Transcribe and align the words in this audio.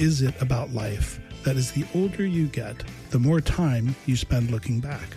Is 0.00 0.22
it 0.22 0.34
about 0.40 0.72
life 0.72 1.20
that 1.44 1.56
as 1.56 1.72
the 1.72 1.84
older 1.94 2.24
you 2.24 2.46
get, 2.46 2.82
the 3.10 3.18
more 3.18 3.38
time 3.38 3.94
you 4.06 4.16
spend 4.16 4.50
looking 4.50 4.80
back? 4.80 5.08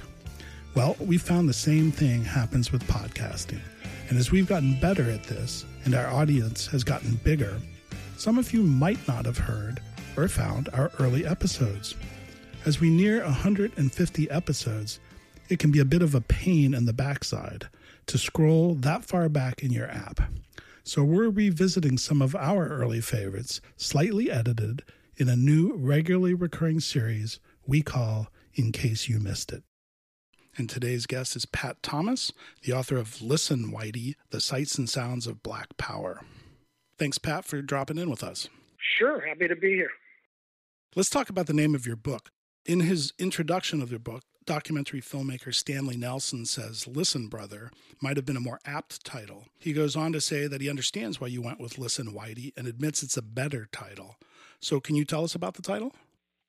Well, 0.75 0.97
we 0.99 1.17
found 1.17 1.47
the 1.47 1.53
same 1.53 1.89
thing 1.89 2.25
happens 2.25 2.73
with 2.73 2.85
podcasting. 2.85 3.61
And 4.09 4.17
as 4.17 4.29
we've 4.29 4.47
gotten 4.47 4.77
better 4.81 5.09
at 5.09 5.23
this 5.23 5.63
and 5.85 5.95
our 5.95 6.07
audience 6.07 6.67
has 6.67 6.83
gotten 6.83 7.15
bigger, 7.23 7.57
some 8.17 8.37
of 8.37 8.51
you 8.51 8.61
might 8.61 9.07
not 9.07 9.25
have 9.25 9.37
heard 9.37 9.79
or 10.17 10.27
found 10.27 10.67
our 10.73 10.91
early 10.99 11.25
episodes. 11.25 11.95
As 12.65 12.81
we 12.81 12.89
near 12.89 13.23
150 13.23 14.29
episodes, 14.29 14.99
it 15.47 15.59
can 15.59 15.71
be 15.71 15.79
a 15.79 15.85
bit 15.85 16.01
of 16.01 16.13
a 16.13 16.21
pain 16.21 16.73
in 16.73 16.85
the 16.85 16.93
backside 16.93 17.69
to 18.07 18.17
scroll 18.17 18.75
that 18.75 19.05
far 19.05 19.29
back 19.29 19.63
in 19.63 19.71
your 19.71 19.89
app. 19.89 20.19
So 20.85 21.01
we're 21.01 21.29
revisiting 21.29 21.97
some 21.97 22.21
of 22.21 22.35
our 22.35 22.67
early 22.67 22.99
favorites, 22.99 23.61
slightly 23.77 24.29
edited, 24.29 24.83
in 25.15 25.29
a 25.29 25.35
new 25.35 25.73
regularly 25.77 26.33
recurring 26.33 26.81
series 26.81 27.39
we 27.65 27.81
call 27.81 28.27
In 28.55 28.73
Case 28.73 29.07
You 29.07 29.19
Missed 29.19 29.53
It. 29.53 29.63
And 30.57 30.69
today's 30.69 31.05
guest 31.05 31.37
is 31.37 31.45
Pat 31.45 31.81
Thomas, 31.81 32.33
the 32.63 32.73
author 32.73 32.97
of 32.97 33.21
Listen, 33.21 33.71
Whitey 33.71 34.15
The 34.31 34.41
Sights 34.41 34.77
and 34.77 34.89
Sounds 34.89 35.25
of 35.25 35.41
Black 35.41 35.77
Power. 35.77 36.21
Thanks, 36.99 37.17
Pat, 37.17 37.45
for 37.45 37.61
dropping 37.61 37.97
in 37.97 38.09
with 38.09 38.21
us. 38.21 38.49
Sure, 38.77 39.25
happy 39.25 39.47
to 39.47 39.55
be 39.55 39.75
here. 39.75 39.91
Let's 40.97 41.09
talk 41.09 41.29
about 41.29 41.47
the 41.47 41.53
name 41.53 41.75
of 41.75 41.87
your 41.87 41.95
book. 41.95 42.29
In 42.65 42.81
his 42.81 43.13
introduction 43.17 43.81
of 43.81 43.89
your 43.89 43.99
book, 43.99 44.23
documentary 44.45 45.01
filmmaker 45.01 45.53
Stanley 45.53 45.97
Nelson 45.97 46.45
says, 46.45 46.87
Listen, 46.87 47.27
Brother, 47.27 47.71
might 48.01 48.17
have 48.17 48.25
been 48.25 48.37
a 48.37 48.41
more 48.41 48.59
apt 48.65 49.03
title. 49.05 49.45
He 49.59 49.73
goes 49.73 49.95
on 49.95 50.13
to 50.13 50.21
say 50.21 50.47
that 50.47 50.61
he 50.61 50.69
understands 50.69 51.19
why 51.19 51.27
you 51.27 51.41
went 51.41 51.59
with 51.59 51.77
Listen, 51.77 52.13
Whitey 52.13 52.53
and 52.57 52.67
admits 52.67 53.03
it's 53.03 53.17
a 53.17 53.21
better 53.21 53.67
title. 53.71 54.17
So, 54.59 54.79
can 54.79 54.95
you 54.95 55.05
tell 55.05 55.23
us 55.23 55.35
about 55.35 55.55
the 55.55 55.61
title? 55.61 55.93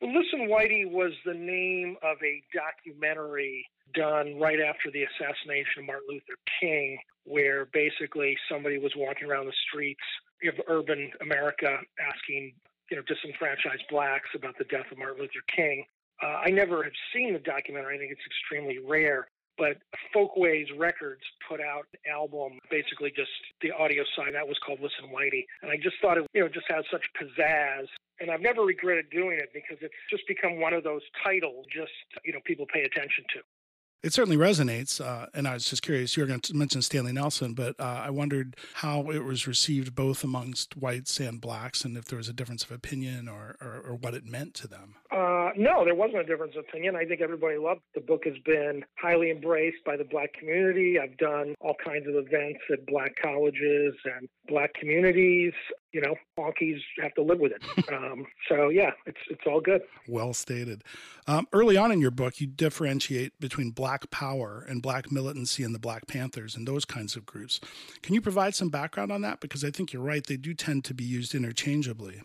Well, 0.01 0.13
Listen, 0.13 0.49
Whitey 0.49 0.91
was 0.91 1.13
the 1.25 1.35
name 1.35 1.97
of 2.03 2.17
a 2.23 2.43
documentary 2.53 3.67
done 3.95 4.39
right 4.39 4.61
after 4.61 4.91
the 4.91 5.05
assassination 5.05 5.81
of 5.81 5.87
Martin 5.87 6.09
Luther 6.09 6.39
King, 6.61 6.99
where 7.25 7.67
basically 7.73 8.37
somebody 8.51 8.79
was 8.79 8.93
walking 8.97 9.31
around 9.31 9.47
the 9.47 9.55
streets 9.69 10.05
of 10.47 10.55
urban 10.69 11.11
America 11.21 11.79
asking, 11.99 12.53
you 12.91 12.97
know, 12.97 13.03
disenfranchised 13.09 13.85
blacks 13.89 14.29
about 14.35 14.59
the 14.59 14.65
death 14.65 14.87
of 14.93 14.99
Martin 14.99 15.21
Luther 15.21 15.45
King. 15.55 15.85
Uh, 16.25 16.41
I 16.47 16.51
never 16.51 16.83
have 16.83 16.93
seen 17.13 17.35
the 17.35 17.39
documentary. 17.39 17.97
I 17.97 17.99
think 17.99 18.13
it's 18.13 18.25
extremely 18.25 18.79
rare. 18.79 19.29
But 19.59 19.77
Folkways 20.13 20.67
Records 20.77 21.23
put 21.49 21.61
out 21.61 21.87
an 21.93 22.11
album, 22.11 22.59
basically 22.71 23.13
just 23.15 23.31
the 23.61 23.71
audio 23.71 24.03
side. 24.17 24.35
That 24.35 24.49
was 24.49 24.59
called 24.65 24.81
Listen 24.81 25.15
Whitey, 25.15 25.45
and 25.63 25.71
I 25.71 25.77
just 25.77 25.95
thought 26.03 26.19
it, 26.19 26.27
you 26.35 26.41
know, 26.41 26.49
just 26.49 26.67
has 26.69 26.85
such 26.91 27.05
pizzazz. 27.15 27.87
And 28.19 28.31
I've 28.31 28.41
never 28.41 28.63
regretted 28.63 29.11
doing 29.11 29.39
it 29.39 29.51
because 29.53 29.79
it's 29.81 29.95
just 30.11 30.27
become 30.27 30.61
one 30.61 30.73
of 30.73 30.83
those 30.83 31.03
titles 31.23 31.67
just 31.71 31.93
you 32.25 32.33
know 32.33 32.41
people 32.45 32.67
pay 32.73 32.83
attention 32.83 33.25
to 33.35 33.41
it 34.05 34.13
certainly 34.13 34.37
resonates. 34.37 35.01
Uh, 35.01 35.27
and 35.33 35.49
I 35.49 35.55
was 35.55 35.65
just 35.65 35.83
curious, 35.83 36.15
you 36.15 36.23
were 36.23 36.27
going 36.27 36.41
to 36.41 36.55
mention 36.55 36.83
Stanley 36.83 37.13
Nelson, 37.13 37.55
but 37.55 37.75
uh, 37.81 38.03
I 38.05 38.11
wondered 38.11 38.55
how 38.75 39.11
it 39.11 39.25
was 39.25 39.47
received 39.47 39.95
both 39.95 40.23
amongst 40.23 40.77
whites 40.77 41.19
and 41.19 41.41
blacks 41.41 41.87
and 41.87 41.97
if 41.97 42.05
there 42.05 42.19
was 42.19 42.29
a 42.29 42.35
difference 42.35 42.65
of 42.65 42.71
opinion 42.71 43.29
or, 43.29 43.57
or, 43.63 43.83
or 43.83 43.95
what 43.95 44.13
it 44.13 44.27
meant 44.27 44.53
to 44.55 44.69
them. 44.69 44.97
Uh, 45.11 45.44
no, 45.57 45.85
there 45.85 45.95
wasn't 45.95 46.19
a 46.19 46.25
difference 46.25 46.55
of 46.57 46.65
opinion. 46.69 46.97
I 46.97 47.05
think 47.05 47.21
everybody 47.21 47.57
loved 47.57 47.81
it. 47.95 48.01
The 48.01 48.07
book 48.07 48.25
has 48.25 48.35
been 48.45 48.85
highly 48.99 49.31
embraced 49.31 49.85
by 49.85 49.97
the 49.97 50.05
black 50.05 50.33
community. 50.35 50.99
I've 50.99 51.17
done 51.19 51.55
all 51.61 51.75
kinds 51.85 52.07
of 52.09 52.15
events 52.15 52.61
at 52.73 52.87
black 52.87 53.13
colleges 53.23 53.95
and 54.05 54.29
black 54.49 54.75
communities 54.75 55.53
you 55.95 56.01
know, 56.01 56.17
honkies 56.37 56.81
have 57.01 57.15
to 57.15 57.23
live 57.23 57.39
with 57.39 57.53
it. 57.53 57.63
Um, 57.95 58.27
so 58.49 58.71
yeah, 58.71 58.91
it's 59.07 59.19
it's 59.31 59.43
all 59.47 59.61
good. 59.61 59.83
Well 60.09 60.33
stated. 60.33 60.83
Um, 61.29 61.47
early 61.53 61.77
on 61.77 61.93
in 61.93 62.01
your 62.01 62.11
book, 62.11 62.41
you 62.41 62.47
differentiate 62.47 63.39
between 63.39 63.71
Black 63.71 64.11
Power 64.11 64.65
and 64.67 64.83
Black 64.83 65.13
militancy 65.13 65.63
and 65.63 65.75
the 65.75 65.79
Black 65.79 66.09
Panthers 66.09 66.57
and 66.57 66.67
those 66.67 66.85
kinds 66.85 67.15
of 67.15 67.25
groups. 67.25 67.61
Can 68.03 68.15
you 68.15 68.21
provide 68.21 68.55
some 68.55 68.71
background 68.71 69.13
on 69.13 69.21
that? 69.21 69.39
Because 69.39 69.63
I 69.63 69.71
think 69.71 69.93
you're 69.93 70.03
right; 70.03 70.27
they 70.27 70.37
do 70.37 70.55
tend 70.55 70.85
to 70.87 70.95
be 70.95 71.05
used 71.05 71.35
interchangeably. 71.35 72.23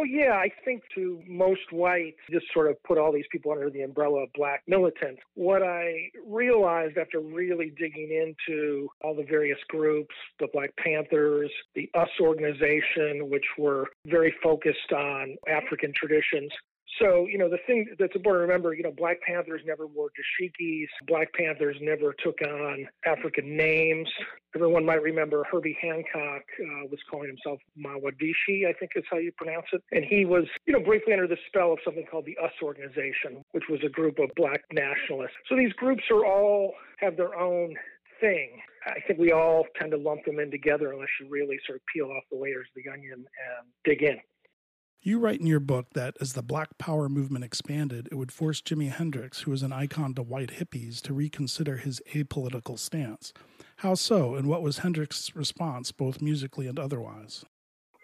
Well, 0.00 0.08
yeah, 0.08 0.32
I 0.32 0.48
think 0.64 0.80
to 0.94 1.20
most 1.28 1.72
whites, 1.72 2.16
just 2.30 2.46
sort 2.54 2.70
of 2.70 2.82
put 2.84 2.96
all 2.96 3.12
these 3.12 3.26
people 3.30 3.52
under 3.52 3.68
the 3.68 3.82
umbrella 3.82 4.22
of 4.22 4.32
black 4.32 4.62
militants. 4.66 5.20
What 5.34 5.62
I 5.62 6.08
realized 6.26 6.96
after 6.96 7.20
really 7.20 7.74
digging 7.78 8.08
into 8.10 8.88
all 9.02 9.14
the 9.14 9.24
various 9.24 9.58
groups, 9.68 10.14
the 10.38 10.48
Black 10.54 10.70
Panthers, 10.82 11.50
the 11.74 11.90
US 11.94 12.08
organization, 12.18 13.28
which 13.28 13.44
were 13.58 13.88
very 14.06 14.34
focused 14.42 14.90
on 14.90 15.36
African 15.46 15.92
traditions, 15.94 16.50
so, 16.98 17.26
you 17.26 17.38
know, 17.38 17.48
the 17.48 17.58
thing 17.66 17.86
that's 17.98 18.14
important 18.14 18.42
to 18.42 18.46
remember, 18.46 18.74
you 18.74 18.82
know, 18.82 18.90
Black 18.90 19.20
Panthers 19.22 19.62
never 19.64 19.86
wore 19.86 20.08
dashikis. 20.08 20.88
Black 21.06 21.32
Panthers 21.34 21.76
never 21.80 22.14
took 22.22 22.40
on 22.42 22.88
African 23.06 23.56
names. 23.56 24.08
Everyone 24.54 24.84
might 24.84 25.02
remember 25.02 25.44
Herbie 25.50 25.78
Hancock 25.80 26.42
uh, 26.58 26.86
was 26.90 26.98
calling 27.08 27.28
himself 27.28 27.60
Mwandishi, 27.78 28.66
I 28.68 28.72
think 28.72 28.92
is 28.96 29.04
how 29.10 29.18
you 29.18 29.30
pronounce 29.36 29.66
it. 29.72 29.82
And 29.92 30.04
he 30.04 30.24
was, 30.24 30.44
you 30.66 30.72
know, 30.72 30.80
briefly 30.80 31.12
under 31.12 31.28
the 31.28 31.38
spell 31.46 31.72
of 31.72 31.78
something 31.84 32.04
called 32.10 32.26
the 32.26 32.36
US 32.42 32.52
Organization, 32.62 33.44
which 33.52 33.64
was 33.70 33.80
a 33.84 33.88
group 33.88 34.18
of 34.18 34.30
black 34.34 34.62
nationalists. 34.72 35.36
So 35.48 35.56
these 35.56 35.72
groups 35.74 36.02
are 36.10 36.26
all 36.26 36.74
have 36.98 37.16
their 37.16 37.38
own 37.38 37.76
thing. 38.20 38.60
I 38.86 39.00
think 39.06 39.18
we 39.18 39.32
all 39.32 39.66
tend 39.78 39.92
to 39.92 39.98
lump 39.98 40.24
them 40.24 40.38
in 40.38 40.50
together 40.50 40.92
unless 40.92 41.08
you 41.20 41.28
really 41.28 41.58
sort 41.66 41.76
of 41.76 41.82
peel 41.92 42.10
off 42.10 42.24
the 42.30 42.38
layers 42.38 42.66
of 42.74 42.82
the 42.82 42.90
onion 42.90 43.24
and 43.24 43.66
dig 43.84 44.02
in. 44.02 44.18
You 45.02 45.18
write 45.18 45.40
in 45.40 45.46
your 45.46 45.60
book 45.60 45.94
that 45.94 46.14
as 46.20 46.34
the 46.34 46.42
Black 46.42 46.76
Power 46.76 47.08
movement 47.08 47.42
expanded, 47.42 48.06
it 48.12 48.16
would 48.16 48.30
force 48.30 48.60
Jimi 48.60 48.90
Hendrix, 48.90 49.40
who 49.40 49.50
was 49.50 49.62
an 49.62 49.72
icon 49.72 50.12
to 50.12 50.22
white 50.22 50.50
hippies, 50.50 51.00
to 51.02 51.14
reconsider 51.14 51.78
his 51.78 52.02
apolitical 52.12 52.78
stance. 52.78 53.32
How 53.76 53.94
so, 53.94 54.34
and 54.34 54.46
what 54.46 54.60
was 54.60 54.80
Hendrix's 54.80 55.34
response, 55.34 55.90
both 55.90 56.20
musically 56.20 56.66
and 56.66 56.78
otherwise? 56.78 57.46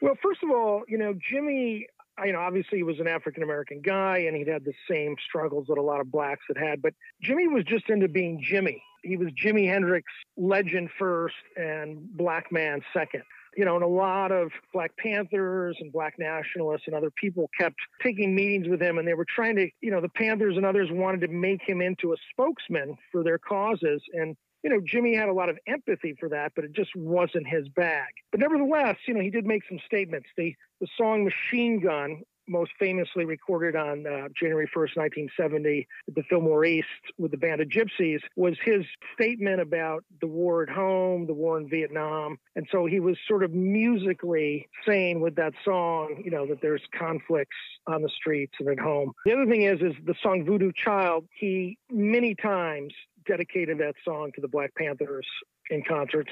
Well, 0.01 0.15
first 0.23 0.43
of 0.43 0.51
all, 0.51 0.85
you 0.89 0.97
know, 0.97 1.13
Jimi, 1.13 1.85
you 2.25 2.33
know, 2.33 2.41
obviously 2.41 2.79
he 2.79 2.83
was 2.83 2.99
an 2.99 3.09
African 3.09 3.43
American 3.43 3.83
guy 3.83 4.25
and 4.27 4.35
he'd 4.35 4.49
had 4.49 4.65
the 4.65 4.73
same 4.91 5.17
struggles 5.29 5.67
that 5.69 5.77
a 5.77 5.83
lot 5.83 6.01
of 6.01 6.11
blacks 6.11 6.45
had 6.49 6.57
had, 6.57 6.81
but 6.81 6.95
Jimi 7.23 7.53
was 7.53 7.65
just 7.65 7.91
into 7.91 8.09
being 8.09 8.43
Jimi. 8.43 8.81
He 9.03 9.19
was 9.19 9.29
Jimi 9.33 9.69
Hendrix, 9.69 10.11
legend 10.39 10.89
first 10.99 11.35
and 11.59 12.11
black 12.17 12.51
man 12.51 12.81
second 12.95 13.23
you 13.57 13.65
know, 13.65 13.75
and 13.75 13.85
a 13.85 13.89
lot 13.89 14.33
of 14.33 14.51
Black 14.73 14.97
Panthers 14.99 15.77
and 15.81 15.91
Black 15.91 16.15
nationalists 16.19 16.85
and 16.87 16.95
other 16.95 17.11
people 17.11 17.51
kept 17.59 17.77
taking 18.03 18.35
meetings 18.35 18.69
with 18.69 18.81
him, 18.81 18.99
and 18.99 19.09
they 19.09 19.15
were 19.15 19.27
trying 19.35 19.57
to, 19.57 19.69
you 19.81 19.91
know, 19.91 20.01
the 20.01 20.11
Panthers 20.11 20.57
and 20.57 20.67
others 20.67 20.89
wanted 20.93 21.23
to 21.23 21.29
make 21.29 21.63
him 21.63 21.81
into 21.81 22.13
a 22.13 22.17
spokesman 22.31 22.97
for 23.11 23.25
their 23.25 23.39
causes. 23.39 24.03
And, 24.13 24.37
you 24.63 24.71
know, 24.71 24.81
Jimi 24.81 25.19
had 25.19 25.29
a 25.29 25.33
lot 25.33 25.49
of 25.49 25.59
empathy 25.67 26.15
for 26.21 26.29
that, 26.29 26.53
but 26.55 26.65
it 26.65 26.73
just 26.73 26.91
wasn't 26.95 27.47
his 27.47 27.69
bag. 27.71 28.09
But 28.31 28.41
nevertheless, 28.41 28.97
you 29.09 29.15
know, 29.15 29.21
he 29.21 29.31
did 29.31 29.47
make 29.47 29.63
some 29.69 29.81
statements. 29.87 30.29
The, 30.37 30.55
the 30.81 30.89
song 30.99 31.25
Machine 31.25 31.81
Gun 31.81 32.23
most 32.49 32.73
famously 32.79 33.25
recorded 33.25 33.77
on 33.77 34.07
uh, 34.07 34.29
January 34.39 34.67
1st, 34.67 34.97
1970, 34.97 35.87
at 36.09 36.15
the 36.15 36.23
Fillmore 36.29 36.65
East 36.65 36.87
with 37.19 37.31
the 37.31 37.37
Band 37.37 37.61
of 37.61 37.69
Gypsys, 37.69 38.21
was 38.37 38.57
his 38.65 38.85
statement 39.15 39.61
about 39.61 40.05
the 40.21 40.27
war 40.27 40.63
at 40.63 40.69
home, 40.69 41.27
the 41.27 41.35
war 41.35 41.59
in 41.59 41.69
Vietnam. 41.69 42.39
And 42.55 42.67
so 42.71 42.87
he 42.87 43.01
was 43.01 43.17
sort 43.29 43.43
of 43.43 43.53
musically 43.53 44.69
saying 44.87 45.21
with 45.21 45.37
that 45.37 45.55
song, 45.65 46.23
you 46.25 46.31
know, 46.31 46.47
that 46.47 46.61
there's 46.63 46.83
conflicts 46.97 47.57
on 47.87 48.03
the 48.03 48.11
streets 48.11 48.55
and 48.59 48.69
at 48.69 48.79
home. 48.79 49.13
The 49.25 49.33
other 49.33 49.47
thing 49.47 49.63
is, 49.63 49.81
is 49.81 49.95
the 50.05 50.15
song 50.23 50.45
Voodoo 50.45 50.73
Child, 50.73 51.27
he 51.31 51.79
many 51.91 52.35
times 52.35 52.93
dedicated 53.27 53.79
that 53.79 53.95
song 54.05 54.31
to 54.35 54.41
the 54.41 54.49
Black 54.49 54.75
Panthers 54.75 55.27
in 55.71 55.83
concerts. 55.83 56.31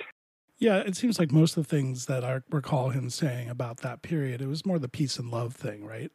Yeah, 0.58 0.78
it 0.78 0.96
seems 0.96 1.18
like 1.18 1.32
most 1.32 1.56
of 1.56 1.66
the 1.66 1.76
things 1.76 2.06
that 2.06 2.24
I 2.24 2.40
recall 2.50 2.90
him 2.90 3.10
saying 3.10 3.48
about 3.48 3.78
that 3.78 4.02
period, 4.02 4.40
it 4.40 4.46
was 4.46 4.64
more 4.64 4.78
the 4.78 4.88
peace 4.88 5.18
and 5.18 5.30
love 5.30 5.54
thing, 5.54 5.84
right? 5.84 6.10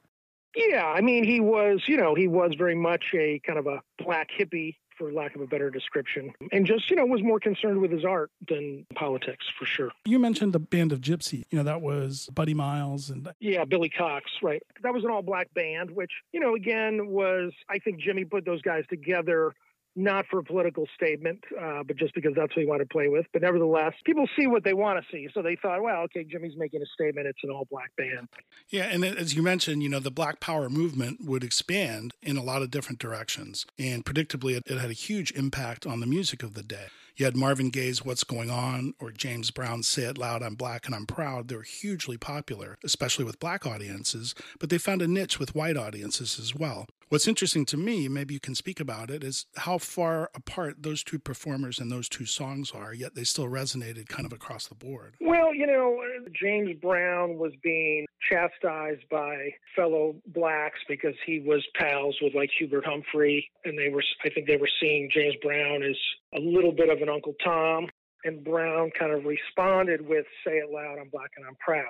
Yeah, 0.56 0.86
I 0.86 1.02
mean, 1.02 1.24
he 1.24 1.40
was, 1.40 1.84
you 1.88 1.98
know, 1.98 2.16
he 2.16 2.28
was 2.28 2.56
very 2.58 2.76
much 2.76 3.06
a 3.14 3.40
kind 3.46 3.60
of 3.60 3.68
a 3.68 3.82
black 3.98 4.30
hippie, 4.38 4.76
for 4.98 5.14
lack 5.14 5.34
of 5.34 5.40
a 5.40 5.48
better 5.48 5.70
description, 5.70 6.34
and 6.52 6.66
just, 6.66 6.90
you 6.90 6.96
know, 6.98 7.06
was 7.06 7.24
more 7.24 7.40
concerned 7.40 7.80
with 7.80 7.90
his 7.90 8.04
art 8.04 8.32
than 8.50 8.86
politics 8.96 9.46
for 9.58 9.66
sure. 9.66 9.92
You 10.06 10.20
mentioned 10.20 10.52
the 10.52 10.60
band 10.60 10.92
of 10.92 11.00
Gypsy. 11.00 11.44
You 11.50 11.58
know, 11.58 11.64
that 11.64 11.82
was 11.82 12.28
Buddy 12.34 12.54
Miles 12.54 13.10
and. 13.10 13.32
Yeah, 13.40 13.64
Billy 13.64 13.88
Cox, 13.88 14.30
right. 14.44 14.62
That 14.84 14.94
was 14.94 15.06
an 15.06 15.10
all 15.10 15.22
black 15.22 15.54
band, 15.54 15.92
which, 15.92 16.12
you 16.34 16.42
know, 16.42 16.54
again, 16.54 17.08
was, 17.08 17.54
I 17.70 17.80
think 17.80 18.02
Jimi 18.02 18.30
put 18.30 18.44
those 18.44 18.62
guys 18.62 18.84
together 18.90 19.54
not 19.96 20.26
for 20.30 20.40
a 20.40 20.44
political 20.44 20.86
statement, 20.96 21.44
uh, 21.60 21.84
but 21.84 21.98
just 21.98 22.14
because 22.14 22.34
that's 22.36 22.56
what 22.56 22.62
he 22.62 22.66
wanted 22.66 22.90
to 22.90 22.94
play 22.94 23.08
with. 23.08 23.26
But 23.34 23.42
nevertheless, 23.42 23.94
people 24.06 24.28
see 24.40 24.48
what 24.48 24.64
they 24.64 24.74
want 24.74 25.04
to 25.04 25.06
see. 25.12 25.28
So 25.34 25.42
they 25.42 25.58
thought, 25.62 25.82
well, 25.82 26.04
okay, 26.04 26.24
Jimi's 26.24 26.56
making 26.58 26.82
a 26.82 26.86
statement. 26.94 27.28
It's 27.28 27.40
an 27.44 27.50
all 27.50 27.68
black 27.70 27.96
band. 27.98 28.30
Yeah. 28.70 28.86
And 28.86 29.04
as 29.04 29.36
you 29.36 29.42
mentioned, 29.42 29.84
you 29.84 29.90
know, 29.90 30.00
the 30.00 30.12
Black 30.12 30.40
Power 30.40 30.70
movement 30.70 31.20
would 31.26 31.44
expand 31.44 32.14
in 32.22 32.38
a 32.38 32.44
lot 32.44 32.62
of 32.62 32.72
different 32.72 33.00
directions. 33.00 33.66
And 33.78 34.06
predictably, 34.06 34.56
it, 34.56 34.64
it 34.68 34.78
had 34.78 34.90
a 34.90 34.94
huge 34.94 35.32
impact 35.32 35.86
on 35.86 36.00
the 36.00 36.08
music 36.08 36.44
of 36.44 36.54
the 36.54 36.64
day. 36.64 36.88
You 37.20 37.26
had 37.26 37.36
Marvin 37.36 37.70
Gaye's 37.70 38.06
What's 38.06 38.24
Going 38.24 38.50
On 38.50 38.94
or 38.98 39.12
James 39.12 39.52
Brown's 39.52 39.90
Say 39.90 40.04
It 40.04 40.18
Loud, 40.18 40.42
I'm 40.42 40.56
Black 40.56 40.86
and 40.86 40.96
I'm 40.96 41.06
Proud. 41.06 41.50
They 41.50 41.56
were 41.58 41.64
hugely 41.64 42.16
popular, 42.16 42.78
especially 42.82 43.26
with 43.26 43.42
black 43.42 43.66
audiences, 43.66 44.34
but 44.58 44.70
they 44.70 44.78
found 44.78 45.02
a 45.02 45.08
niche 45.08 45.38
with 45.38 45.54
white 45.54 45.76
audiences 45.76 46.40
as 46.40 46.56
well. 46.56 46.88
What's 47.10 47.28
interesting 47.28 47.66
to 47.66 47.78
me, 47.78 48.08
maybe 48.08 48.36
you 48.36 48.40
can 48.40 48.54
speak 48.54 48.80
about 48.80 49.10
it, 49.10 49.24
is 49.24 49.48
how 49.56 49.80
far 49.80 50.30
apart 50.36 50.84
those 50.84 51.04
two 51.04 51.18
performers 51.18 51.80
and 51.80 51.92
those 51.92 52.08
two 52.08 52.26
songs 52.26 52.72
are, 52.72 52.94
yet 52.94 53.16
they 53.16 53.24
still 53.24 53.48
resonated 53.48 54.08
kind 54.08 54.28
of 54.28 54.32
across 54.32 54.68
the 54.68 54.76
board. 54.76 55.16
Well, 55.20 55.52
you 55.52 55.66
know, 55.66 56.00
James 56.40 56.78
Brown 56.80 57.40
was 57.40 57.52
being 57.64 58.06
chastised 58.30 59.10
by 59.10 59.50
fellow 59.76 60.18
blacks 60.28 60.78
because 60.88 61.16
he 61.26 61.40
was 61.40 61.66
pals 61.74 62.16
with 62.22 62.36
like 62.36 62.52
Hubert 62.60 62.86
Humphrey, 62.86 63.50
and 63.66 63.76
they 63.76 63.90
were, 63.90 64.04
I 64.24 64.30
think 64.30 64.46
they 64.46 64.58
were 64.58 64.70
seeing 64.80 65.10
James 65.12 65.36
Brown 65.42 65.82
as 65.82 65.98
a 66.36 66.40
little 66.40 66.72
bit 66.72 66.90
of 66.90 67.02
an 67.02 67.10
Uncle 67.10 67.34
Tom. 67.44 67.88
And 68.24 68.44
Brown 68.44 68.92
kind 69.00 69.14
of 69.14 69.26
responded 69.26 70.08
with 70.08 70.26
Say 70.46 70.58
It 70.58 70.70
Loud, 70.70 71.00
I'm 71.00 71.10
Black 71.10 71.32
and 71.38 71.46
I'm 71.48 71.56
Proud. 71.56 71.86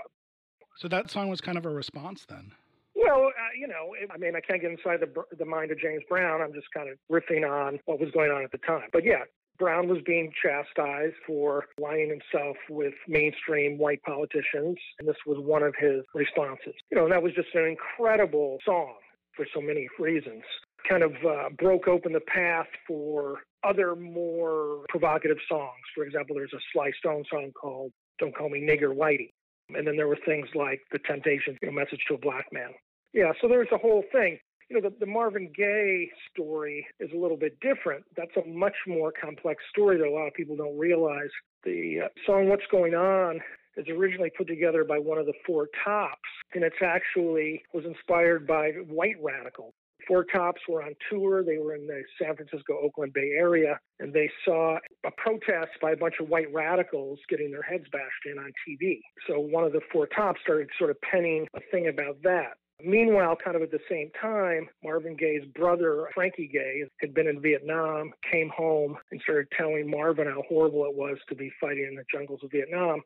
So 0.77 0.87
that 0.87 1.09
song 1.09 1.27
was 1.27 1.41
kind 1.41 1.57
of 1.57 1.65
a 1.65 1.69
response 1.69 2.25
then? 2.29 2.53
Well, 3.01 3.27
uh, 3.27 3.53
you 3.57 3.67
know, 3.67 3.95
I 4.13 4.17
mean, 4.17 4.35
I 4.35 4.41
can't 4.41 4.61
get 4.61 4.71
inside 4.71 4.99
the 4.99 5.23
the 5.37 5.45
mind 5.45 5.71
of 5.71 5.79
James 5.79 6.03
Brown. 6.09 6.41
I'm 6.41 6.53
just 6.53 6.67
kind 6.75 6.89
of 6.89 6.97
riffing 7.09 7.49
on 7.49 7.79
what 7.85 7.99
was 7.99 8.11
going 8.11 8.31
on 8.31 8.43
at 8.43 8.51
the 8.51 8.57
time. 8.59 8.89
But 8.91 9.05
yeah, 9.05 9.23
Brown 9.57 9.87
was 9.87 9.99
being 10.05 10.31
chastised 10.41 11.15
for 11.25 11.65
aligning 11.77 12.09
himself 12.09 12.57
with 12.69 12.93
mainstream 13.07 13.77
white 13.77 14.01
politicians, 14.03 14.77
and 14.99 15.07
this 15.07 15.17
was 15.25 15.37
one 15.39 15.63
of 15.63 15.75
his 15.79 16.03
responses. 16.13 16.73
You 16.91 16.97
know, 16.97 17.07
that 17.09 17.23
was 17.23 17.33
just 17.33 17.49
an 17.53 17.65
incredible 17.65 18.57
song 18.65 18.95
for 19.35 19.45
so 19.53 19.61
many 19.61 19.87
reasons. 19.97 20.43
Kind 20.87 21.03
of 21.03 21.11
uh, 21.25 21.49
broke 21.57 21.87
open 21.87 22.13
the 22.13 22.21
path 22.21 22.67
for 22.87 23.39
other 23.63 23.95
more 23.95 24.85
provocative 24.89 25.37
songs. 25.47 25.83
For 25.95 26.03
example, 26.05 26.35
there's 26.35 26.53
a 26.53 26.63
Sly 26.73 26.91
Stone 26.99 27.23
song 27.29 27.51
called 27.59 27.91
"Don't 28.17 28.35
Call 28.35 28.49
Me 28.49 28.59
Nigger 28.61 28.95
Whitey," 28.95 29.31
and 29.69 29.85
then 29.85 29.97
there 29.97 30.07
were 30.07 30.19
things 30.25 30.47
like 30.55 30.81
"The 30.91 30.99
Temptations," 30.99 31.57
you 31.61 31.69
know, 31.69 31.73
"Message 31.73 32.03
to 32.07 32.15
a 32.15 32.17
Black 32.17 32.45
Man." 32.51 32.71
Yeah, 33.13 33.31
so 33.41 33.47
there's 33.47 33.69
a 33.73 33.77
whole 33.77 34.03
thing. 34.11 34.39
You 34.69 34.79
know, 34.79 34.89
the, 34.89 34.95
the 34.99 35.05
Marvin 35.11 35.51
Gaye 35.55 36.09
story 36.31 36.85
is 36.99 37.09
a 37.13 37.17
little 37.17 37.37
bit 37.37 37.59
different. 37.59 38.03
That's 38.15 38.35
a 38.37 38.47
much 38.47 38.75
more 38.87 39.11
complex 39.11 39.63
story 39.71 39.97
that 39.97 40.05
a 40.05 40.11
lot 40.11 40.27
of 40.27 40.33
people 40.33 40.55
don't 40.55 40.77
realize. 40.77 41.29
The 41.63 42.01
uh, 42.05 42.07
song 42.25 42.49
What's 42.49 42.67
Going 42.71 42.93
On 42.93 43.39
is 43.77 43.87
originally 43.89 44.31
put 44.37 44.47
together 44.47 44.83
by 44.83 44.99
one 44.99 45.17
of 45.17 45.25
the 45.25 45.33
Four 45.45 45.69
Tops, 45.83 46.19
and 46.53 46.63
it's 46.63 46.83
actually 46.83 47.63
was 47.73 47.85
inspired 47.85 48.45
by 48.45 48.71
white 48.87 49.15
radicals. 49.23 49.73
Four 50.07 50.25
Tops 50.25 50.61
were 50.67 50.83
on 50.83 50.93
tour. 51.09 51.43
They 51.43 51.57
were 51.57 51.75
in 51.75 51.85
the 51.85 52.01
San 52.21 52.35
Francisco, 52.35 52.79
Oakland 52.81 53.13
Bay 53.13 53.31
area, 53.37 53.79
and 53.99 54.13
they 54.13 54.29
saw 54.45 54.77
a 55.05 55.11
protest 55.17 55.71
by 55.81 55.91
a 55.91 55.97
bunch 55.97 56.15
of 56.19 56.29
white 56.29 56.51
radicals 56.53 57.19
getting 57.29 57.51
their 57.51 57.61
heads 57.61 57.85
bashed 57.91 58.25
in 58.25 58.37
on 58.37 58.51
TV. 58.67 59.01
So 59.27 59.39
one 59.39 59.63
of 59.63 59.71
the 59.71 59.81
Four 59.91 60.07
Tops 60.07 60.39
started 60.43 60.69
sort 60.77 60.89
of 60.91 60.97
penning 61.01 61.47
a 61.55 61.59
thing 61.71 61.87
about 61.87 62.21
that. 62.23 62.53
Meanwhile, 62.81 63.37
kind 63.43 63.55
of 63.55 63.61
at 63.61 63.71
the 63.71 63.79
same 63.89 64.09
time, 64.21 64.69
Marvin 64.83 65.15
Gaye's 65.15 65.45
brother, 65.53 66.07
Frankie 66.13 66.47
Gaye, 66.47 66.83
had 67.01 67.13
been 67.13 67.27
in 67.27 67.41
Vietnam, 67.41 68.13
came 68.31 68.49
home, 68.49 68.97
and 69.11 69.19
started 69.21 69.47
telling 69.57 69.89
Marvin 69.89 70.27
how 70.27 70.43
horrible 70.47 70.85
it 70.85 70.95
was 70.95 71.17
to 71.27 71.35
be 71.35 71.51
fighting 71.59 71.87
in 71.89 71.95
the 71.95 72.05
jungles 72.11 72.39
of 72.43 72.51
Vietnam. 72.51 73.01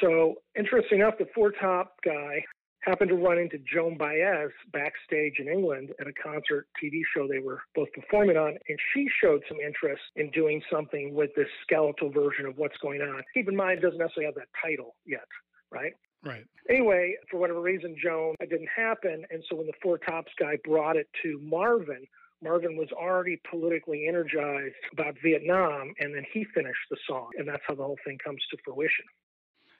So, 0.00 0.36
interesting 0.56 1.00
enough, 1.00 1.18
the 1.18 1.26
Four 1.34 1.50
Top 1.52 1.96
guy 2.04 2.44
happened 2.82 3.10
to 3.10 3.16
run 3.16 3.38
into 3.38 3.58
Joan 3.58 3.98
Baez 3.98 4.50
backstage 4.72 5.34
in 5.38 5.48
England 5.48 5.90
at 6.00 6.06
a 6.06 6.12
concert 6.12 6.68
TV 6.82 7.00
show 7.14 7.26
they 7.26 7.40
were 7.40 7.60
both 7.74 7.88
performing 7.92 8.36
on, 8.36 8.56
and 8.68 8.78
she 8.94 9.08
showed 9.20 9.42
some 9.48 9.58
interest 9.58 10.02
in 10.16 10.30
doing 10.30 10.62
something 10.70 11.12
with 11.14 11.30
this 11.34 11.48
skeletal 11.62 12.10
version 12.10 12.46
of 12.46 12.56
what's 12.56 12.76
going 12.78 13.00
on. 13.00 13.22
Keep 13.34 13.48
in 13.48 13.56
mind, 13.56 13.78
it 13.78 13.82
doesn't 13.82 13.98
necessarily 13.98 14.26
have 14.26 14.36
that 14.36 14.48
title 14.62 14.94
yet, 15.04 15.26
right? 15.72 15.92
Right. 16.24 16.44
Anyway, 16.68 17.16
for 17.30 17.38
whatever 17.38 17.60
reason, 17.60 17.96
Joan, 18.02 18.34
it 18.40 18.50
didn't 18.50 18.68
happen. 18.74 19.24
And 19.30 19.42
so 19.48 19.56
when 19.56 19.66
the 19.66 19.72
Four 19.82 19.98
Tops 19.98 20.32
guy 20.38 20.58
brought 20.64 20.96
it 20.96 21.08
to 21.22 21.38
Marvin, 21.42 22.04
Marvin 22.42 22.76
was 22.76 22.88
already 22.92 23.40
politically 23.50 24.06
energized 24.06 24.74
about 24.92 25.16
Vietnam, 25.22 25.94
and 25.98 26.14
then 26.14 26.24
he 26.32 26.44
finished 26.54 26.78
the 26.90 26.96
song. 27.06 27.30
And 27.38 27.48
that's 27.48 27.62
how 27.66 27.74
the 27.74 27.82
whole 27.82 27.98
thing 28.04 28.18
comes 28.24 28.42
to 28.50 28.56
fruition. 28.64 29.04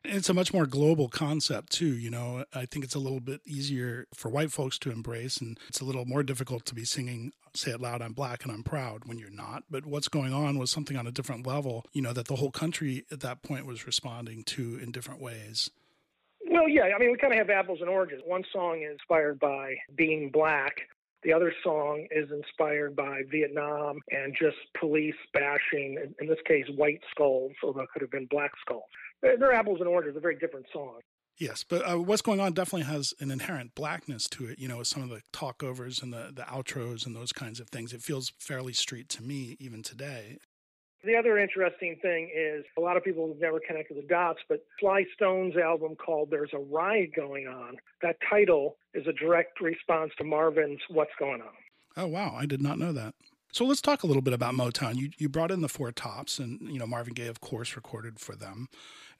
It's 0.05 0.29
a 0.29 0.35
much 0.35 0.52
more 0.52 0.67
global 0.67 1.08
concept, 1.08 1.73
too. 1.73 1.96
You 1.96 2.11
know, 2.11 2.44
I 2.55 2.67
think 2.67 2.85
it's 2.85 2.94
a 2.94 3.00
little 3.00 3.20
bit 3.20 3.40
easier 3.44 4.06
for 4.14 4.29
white 4.29 4.52
folks 4.52 4.79
to 4.81 4.90
embrace, 4.90 5.38
and 5.38 5.58
it's 5.69 5.81
a 5.81 5.85
little 5.85 6.05
more 6.05 6.23
difficult 6.23 6.64
to 6.67 6.75
be 6.75 6.85
singing, 6.85 7.32
say 7.55 7.73
it 7.73 7.81
loud, 7.81 8.00
I'm 8.00 8.12
black 8.12 8.44
and 8.44 8.52
I'm 8.52 8.62
proud 8.62 9.05
when 9.06 9.19
you're 9.19 9.29
not. 9.29 9.64
But 9.68 9.87
what's 9.87 10.09
going 10.09 10.33
on 10.33 10.57
was 10.57 10.71
something 10.71 10.97
on 10.97 11.07
a 11.07 11.12
different 11.12 11.47
level, 11.47 11.85
you 11.92 12.00
know, 12.00 12.12
that 12.12 12.28
the 12.28 12.37
whole 12.37 12.52
country 12.52 13.04
at 13.11 13.21
that 13.21 13.42
point 13.42 13.66
was 13.66 13.87
responding 13.87 14.45
to 14.45 14.78
in 14.80 14.92
different 14.92 15.21
ways. 15.21 15.71
Well, 16.50 16.69
yeah, 16.69 16.90
I 16.95 16.99
mean, 16.99 17.11
we 17.12 17.19
kind 17.19 17.33
of 17.33 17.38
have 17.38 17.50
apples 17.50 17.78
and 17.81 17.90
oranges. 17.90 18.23
One 18.25 18.43
song 18.52 18.83
is 18.83 18.93
inspired 18.93 19.38
by 19.38 19.75
being 19.97 20.31
black. 20.31 20.81
The 21.23 21.33
other 21.33 21.52
song 21.64 22.07
is 22.11 22.31
inspired 22.31 22.95
by 22.95 23.23
Vietnam 23.31 24.00
and 24.11 24.35
just 24.38 24.57
police 24.78 25.17
bashing, 25.35 25.99
in 26.21 26.26
this 26.28 26.38
case, 26.47 26.64
white 26.76 27.00
skulls, 27.11 27.52
although 27.62 27.81
it 27.81 27.88
could 27.93 28.02
have 28.02 28.11
been 28.11 28.26
black 28.31 28.52
skulls. 28.61 28.85
They're 29.21 29.52
apples 29.52 29.81
and 29.81 29.88
oranges, 29.88 30.17
a 30.17 30.21
very 30.21 30.37
different 30.37 30.67
song. 30.73 31.00
Yes, 31.38 31.64
but 31.69 31.88
uh, 31.88 31.99
what's 31.99 32.23
going 32.23 32.40
on 32.40 32.52
definitely 32.52 32.87
has 32.87 33.14
an 33.21 33.31
inherent 33.31 33.75
blackness 33.75 34.28
to 34.31 34.47
it. 34.47 34.59
You 34.59 34.69
know, 34.69 34.78
with 34.78 34.88
some 34.88 35.02
of 35.02 35.09
the 35.09 35.23
talkovers 35.33 36.02
and 36.02 36.12
the, 36.12 36.33
the 36.35 36.43
outros 36.43 37.07
and 37.07 37.14
those 37.14 37.33
kinds 37.33 37.61
of 37.61 37.69
things. 37.69 37.93
It 37.93 38.02
feels 38.02 38.33
fairly 38.38 38.73
street 38.73 39.09
to 39.11 39.23
me 39.23 39.57
even 39.61 39.83
today. 39.83 40.38
The 41.05 41.14
other 41.17 41.38
interesting 41.38 41.97
thing 42.02 42.31
is 42.35 42.64
a 42.76 42.81
lot 42.81 42.97
of 42.97 43.05
people 43.05 43.28
have 43.28 43.40
never 43.40 43.61
connected 43.61 43.97
the 43.97 44.07
dots, 44.09 44.40
but 44.49 44.64
Sly 44.81 45.05
Stone's 45.14 45.57
album 45.57 45.95
called 45.95 46.28
There's 46.31 46.52
a 46.52 46.59
Riot 46.59 47.14
Going 47.14 47.47
On, 47.47 47.76
that 48.02 48.17
title 48.28 48.76
is 48.95 49.07
a 49.07 49.12
direct 49.12 49.61
response 49.61 50.11
to 50.19 50.25
Marvin's 50.25 50.81
What's 50.88 51.12
Going 51.19 51.40
On. 51.40 51.55
Oh, 51.97 52.07
wow. 52.07 52.35
I 52.37 52.47
did 52.47 52.61
not 52.61 52.78
know 52.78 52.93
that. 52.93 53.14
So 53.52 53.64
let's 53.64 53.81
talk 53.81 54.02
a 54.02 54.07
little 54.07 54.23
bit 54.23 54.35
about 54.35 54.55
Motown. 54.55 54.97
You 54.97 55.11
you 55.17 55.28
brought 55.28 55.50
in 55.50 55.62
the 55.62 55.69
Four 55.69 55.90
Tops, 55.93 56.38
and 56.38 56.61
you 56.62 56.78
know 56.78 56.87
Marvin 56.87 57.14
Gaye, 57.14 57.26
of 57.26 57.40
course, 57.40 57.76
recorded 57.76 58.21
for 58.21 58.37
them. 58.37 58.69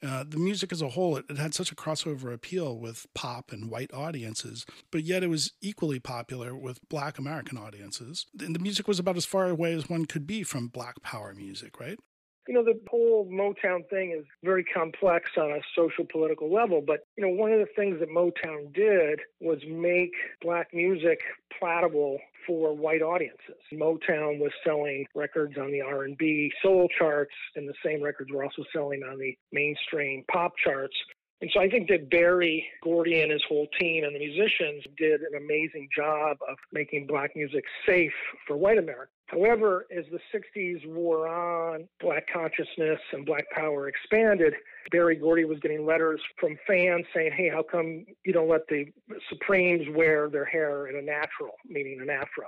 Uh, 0.01 0.23
the 0.27 0.37
music 0.37 0.71
as 0.71 0.81
a 0.81 0.89
whole, 0.89 1.17
it, 1.17 1.25
it, 1.29 1.37
had 1.37 1.53
such 1.53 1.73
a 1.73 1.75
crossover 1.75 2.33
appeal 2.33 2.77
with 2.77 3.05
pop 3.13 3.51
and 3.51 3.69
white 3.69 3.93
audiences, 3.93 4.65
but 4.91 5.03
yet 5.03 5.23
it 5.23 5.27
was 5.27 5.51
equally 5.61 5.99
popular 5.99 6.55
with 6.55 6.79
Black 6.87 7.17
American 7.17 7.57
audiences. 7.57 8.25
And 8.39 8.55
the 8.55 8.59
music 8.59 8.87
was 8.87 8.99
about 8.99 9.17
as 9.17 9.25
far 9.25 9.49
away 9.49 9.73
as 9.73 9.89
one 9.89 10.05
could 10.05 10.25
be 10.25 10.43
from 10.43 10.67
Black 10.67 11.01
Power 11.01 11.33
music, 11.35 11.81
right? 11.81 11.99
You 12.49 12.55
know, 12.55 12.63
the 12.63 12.79
whole 12.89 13.29
Motown 13.31 13.87
thing 13.91 14.11
is 14.17 14.25
very 14.43 14.63
complex 14.63 15.29
on 15.37 15.51
a 15.51 15.59
social 15.75 16.03
political 16.03 16.51
level. 16.51 16.81
But, 16.85 17.01
you 17.15 17.23
know, 17.23 17.29
one 17.29 17.51
of 17.51 17.59
the 17.59 17.67
things 17.75 17.99
that 17.99 18.09
Motown 18.09 18.73
did 18.73 19.19
was 19.39 19.59
make 19.69 20.13
black 20.41 20.73
music 20.73 21.19
palatable 21.59 22.17
for 22.47 22.75
white 22.75 23.03
audiences. 23.03 23.61
Motown 23.71 24.39
was 24.39 24.51
selling 24.65 25.05
records 25.13 25.59
on 25.59 25.71
the 25.71 25.81
R&B 25.81 26.51
soul 26.63 26.89
charts, 26.97 27.35
and 27.55 27.69
the 27.69 27.75
same 27.85 28.01
records 28.01 28.31
were 28.33 28.43
also 28.43 28.63
selling 28.73 29.03
on 29.03 29.19
the 29.19 29.37
mainstream 29.51 30.23
pop 30.31 30.53
charts. 30.57 30.95
And 31.41 31.49
so 31.53 31.61
I 31.61 31.69
think 31.69 31.87
that 31.87 32.09
Berry 32.09 32.65
Gordy 32.83 33.21
and 33.21 33.31
his 33.31 33.41
whole 33.47 33.67
team 33.79 34.03
and 34.03 34.13
the 34.13 34.19
musicians 34.19 34.83
did 34.97 35.21
an 35.21 35.37
amazing 35.37 35.87
job 35.95 36.37
of 36.49 36.57
making 36.73 37.07
black 37.07 37.35
music 37.35 37.63
safe 37.87 38.11
for 38.45 38.57
white 38.57 38.77
America. 38.77 39.11
However, 39.27 39.85
as 39.95 40.03
the 40.11 40.19
60s 40.35 40.85
wore 40.87 41.29
on, 41.29 41.87
black 42.01 42.25
consciousness 42.33 42.99
and 43.13 43.25
black 43.25 43.45
power 43.51 43.87
expanded. 43.87 44.53
Berry 44.91 45.15
Gordy 45.15 45.45
was 45.45 45.59
getting 45.59 45.85
letters 45.85 46.19
from 46.39 46.57
fans 46.67 47.05
saying, 47.15 47.31
hey, 47.37 47.49
how 47.49 47.63
come 47.63 48.05
you 48.25 48.33
don't 48.33 48.49
let 48.49 48.67
the 48.67 48.85
Supremes 49.29 49.85
wear 49.95 50.29
their 50.29 50.45
hair 50.45 50.87
in 50.87 50.95
a 50.97 51.01
natural, 51.01 51.53
meaning 51.67 51.99
an 52.01 52.09
afro? 52.09 52.47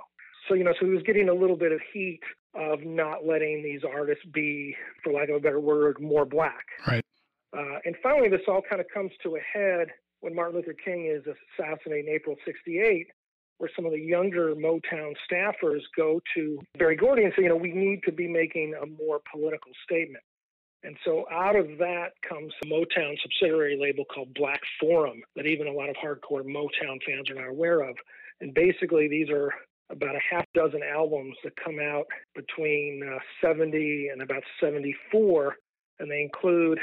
So, 0.49 0.55
you 0.55 0.63
know, 0.63 0.73
so 0.79 0.87
he 0.87 0.91
was 0.91 1.03
getting 1.03 1.29
a 1.29 1.33
little 1.33 1.55
bit 1.55 1.71
of 1.71 1.79
heat 1.93 2.21
of 2.55 2.83
not 2.83 3.25
letting 3.25 3.63
these 3.63 3.81
artists 3.87 4.25
be, 4.33 4.75
for 5.03 5.13
lack 5.13 5.29
of 5.29 5.35
a 5.35 5.39
better 5.39 5.59
word, 5.59 6.01
more 6.01 6.25
black. 6.25 6.65
Right. 6.87 7.05
Uh, 7.57 7.79
and 7.85 7.95
finally, 8.01 8.29
this 8.29 8.41
all 8.47 8.61
kind 8.67 8.81
of 8.81 8.87
comes 8.93 9.11
to 9.23 9.35
a 9.35 9.39
head 9.39 9.87
when 10.21 10.35
Martin 10.35 10.57
Luther 10.57 10.73
King 10.73 11.05
is 11.05 11.23
assassinated 11.59 12.05
in 12.07 12.13
April 12.13 12.35
68, 12.45 13.07
where 13.57 13.69
some 13.75 13.85
of 13.85 13.91
the 13.91 13.99
younger 13.99 14.55
Motown 14.55 15.13
staffers 15.29 15.81
go 15.95 16.21
to 16.35 16.59
Berry 16.77 16.95
Gordy 16.95 17.23
and 17.23 17.33
say, 17.35 17.43
you 17.43 17.49
know, 17.49 17.55
we 17.55 17.73
need 17.73 18.01
to 18.03 18.11
be 18.11 18.27
making 18.27 18.73
a 18.81 18.85
more 18.85 19.19
political 19.31 19.71
statement. 19.83 20.23
And 20.83 20.97
so 21.05 21.25
out 21.31 21.55
of 21.55 21.67
that 21.77 22.09
comes 22.27 22.53
a 22.63 22.67
Motown 22.67 23.15
subsidiary 23.21 23.77
label 23.79 24.03
called 24.05 24.33
Black 24.33 24.61
Forum 24.79 25.21
that 25.35 25.45
even 25.45 25.67
a 25.67 25.71
lot 25.71 25.89
of 25.89 25.95
hardcore 25.95 26.43
Motown 26.43 26.97
fans 27.05 27.29
are 27.29 27.35
not 27.35 27.49
aware 27.49 27.81
of. 27.81 27.95
And 28.39 28.53
basically, 28.53 29.07
these 29.07 29.29
are 29.29 29.53
about 29.91 30.15
a 30.15 30.19
half 30.27 30.45
dozen 30.55 30.81
albums 30.83 31.35
that 31.43 31.53
come 31.63 31.79
out 31.79 32.05
between 32.33 33.03
uh, 33.07 33.19
70 33.45 34.09
and 34.11 34.21
about 34.21 34.41
74, 34.59 35.55
and 35.99 36.09
they 36.09 36.21
include 36.21 36.79